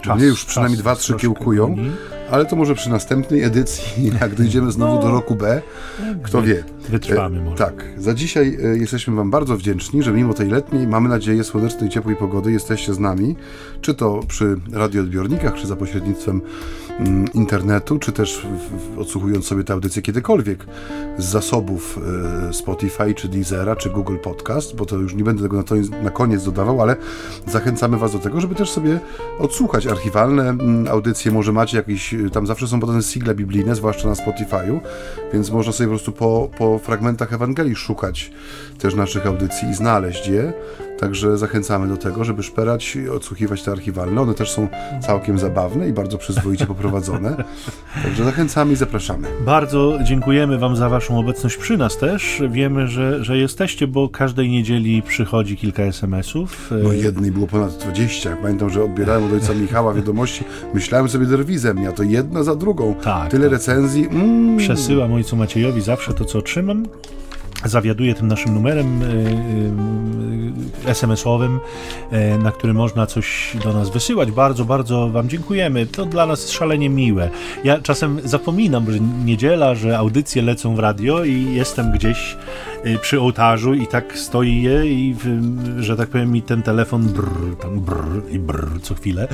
[0.00, 1.76] Czas, mnie już przynajmniej dwa, trzy kiełkują,
[2.30, 3.84] ale to może przy następnej edycji,
[4.20, 5.62] jak dojdziemy znowu no, do roku B,
[6.22, 6.64] kto wie.
[6.88, 7.56] Wytrwamy e, może.
[7.56, 11.90] Tak, za dzisiaj e, jesteśmy Wam bardzo wdzięczni, że mimo tej letniej, mamy nadzieję, słonecznej,
[11.90, 13.36] ciepłej pogody jesteście z nami,
[13.80, 16.40] czy to przy radioodbiornikach, czy za pośrednictwem
[17.34, 18.46] internetu, czy też
[18.98, 20.66] odsłuchując sobie tę audycję kiedykolwiek
[21.18, 21.98] z zasobów
[22.48, 25.74] e, Spotify, czy Deezera, czy Google Podcast, bo to już nie będę tego na, to,
[26.02, 26.96] na koniec dodawał, ale
[27.46, 29.00] zachęcamy Was do tego, żeby też sobie
[29.38, 34.14] odsłuchać archiwalne mm, audycje, może macie jakieś, tam zawsze są podane sigle biblijne, zwłaszcza na
[34.14, 34.80] Spotify'u,
[35.32, 38.32] więc można sobie po prostu po, po fragmentach Ewangelii szukać
[38.78, 40.52] też naszych audycji i znaleźć je.
[41.00, 44.20] Także zachęcamy do tego, żeby szperać i odsłuchiwać te archiwalne.
[44.20, 44.68] One też są
[45.00, 47.44] całkiem zabawne i bardzo przyzwoicie poprowadzone.
[48.02, 49.28] Także zachęcamy i zapraszamy.
[49.46, 52.42] Bardzo dziękujemy Wam za Waszą obecność przy nas też.
[52.50, 56.70] Wiemy, że, że jesteście, bo każdej niedzieli przychodzi kilka SMS-ów.
[56.82, 58.36] No jednej było ponad 20.
[58.42, 60.44] Pamiętam, że odbierałem od ojca Michała wiadomości.
[60.74, 62.94] Myślałem sobie derwizem, ja to jedna za drugą.
[62.94, 63.52] Tak, Tyle tak.
[63.52, 64.08] recenzji.
[64.10, 64.56] Mm.
[64.56, 66.86] Przesyłam ojcu Maciejowi zawsze to, co otrzymam.
[67.64, 69.06] Zawiaduję tym naszym numerem y,
[70.86, 71.60] y, SMS-owym,
[72.12, 74.30] y, na który można coś do nas wysyłać.
[74.30, 75.86] Bardzo, bardzo Wam dziękujemy.
[75.86, 77.30] To dla nas szalenie miłe.
[77.64, 82.36] Ja czasem zapominam, że niedziela, że audycje lecą w radio i jestem gdzieś
[83.00, 85.24] przy ołtarzu i tak stoję i, w,
[85.82, 89.28] że tak powiem, mi ten telefon brr, tam brr i brr co chwilę.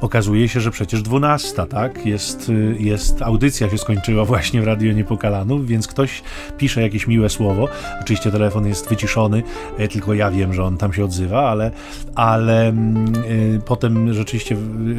[0.00, 2.06] Okazuje się, że przecież 12, tak?
[2.06, 6.22] Jest, y, jest audycja się skończyła właśnie w Radio Niepokalanów, więc ktoś
[6.58, 7.68] pisze jakieś miłe słowo.
[8.00, 9.42] Oczywiście telefon jest wyciszony,
[9.78, 11.70] e, tylko ja wiem, że on tam się odzywa, ale,
[12.14, 14.56] ale mm, y, potem rzeczywiście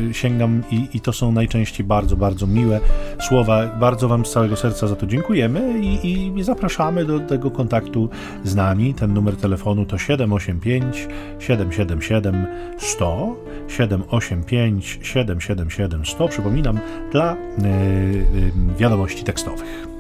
[0.10, 2.80] y, sięgam i, i to są najczęściej bardzo, bardzo miłe
[3.28, 3.68] słowa.
[3.68, 7.93] Bardzo Wam z całego serca za to dziękujemy i, i zapraszamy do tego kontaktu
[8.44, 8.94] z nami.
[8.94, 11.08] Ten numer telefonu to 785
[11.40, 13.36] 777 100
[13.68, 16.28] 785 777 100.
[16.28, 16.80] Przypominam,
[17.12, 19.94] dla y, y, wiadomości tekstowych.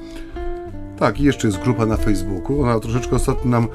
[1.00, 2.62] Tak, i jeszcze jest grupa na Facebooku.
[2.62, 3.68] Ona troszeczkę ostatnio nam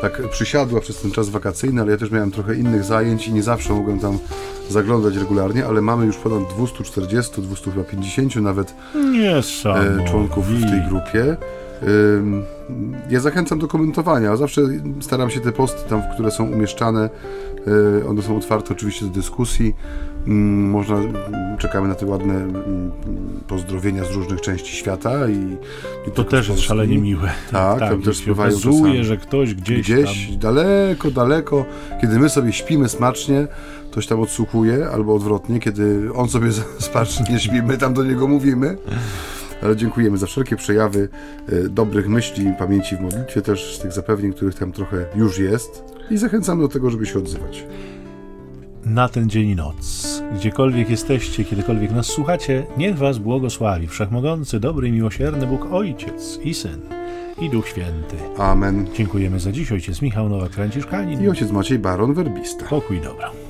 [0.00, 3.42] tak przysiadła przez ten czas wakacyjny, ale ja też miałem trochę innych zajęć i nie
[3.42, 4.18] zawsze mogłem tam
[4.70, 8.74] zaglądać regularnie, ale mamy już ponad 240, 250 nawet
[9.64, 11.36] e, członków w tej grupie.
[13.10, 14.36] Ja zachęcam do komentowania.
[14.36, 14.62] Zawsze
[15.00, 17.10] staram się te posty tam, które są umieszczane,
[18.02, 19.74] e, one są otwarte oczywiście do dyskusji.
[20.26, 20.96] Mm, Można,
[21.58, 22.90] czekamy na te ładne mm,
[23.48, 25.56] pozdrowienia z różnych części świata i,
[26.08, 27.30] i To też jest szalenie miłe.
[27.52, 30.38] Tak, tam też spływają okazuje, że ktoś gdzieś, Gdzieś tam...
[30.38, 31.64] daleko, daleko,
[32.00, 33.46] kiedy my sobie śpimy smacznie,
[33.90, 36.48] ktoś tam odsłuchuje, albo odwrotnie, kiedy on sobie
[36.78, 38.76] smacznie śpi, my tam do niego mówimy.
[39.62, 41.08] Ale dziękujemy za wszelkie przejawy
[41.48, 45.84] e, dobrych myśli, pamięci w modlitwie, też z tych zapewnień, których tam trochę już jest.
[46.10, 47.66] I zachęcamy do tego, żeby się odzywać.
[48.84, 50.06] na ten dzień i noc.
[50.34, 56.54] Gdziekolwiek jesteście, kiedykolwiek nas słuchacie, niech was błogosławi Wszechmogący, dobry i miłosierny Bóg Ojciec i
[56.54, 56.80] Syn
[57.40, 58.16] i Duch Święty.
[58.38, 58.86] Amen.
[58.94, 59.72] Dziękujemy za dziś.
[59.72, 61.22] Ojciec Michał Nowak-Franciszkanin.
[61.24, 62.64] I ojciec Maciej Baron Werbista.
[62.64, 63.45] Pokój i dobro.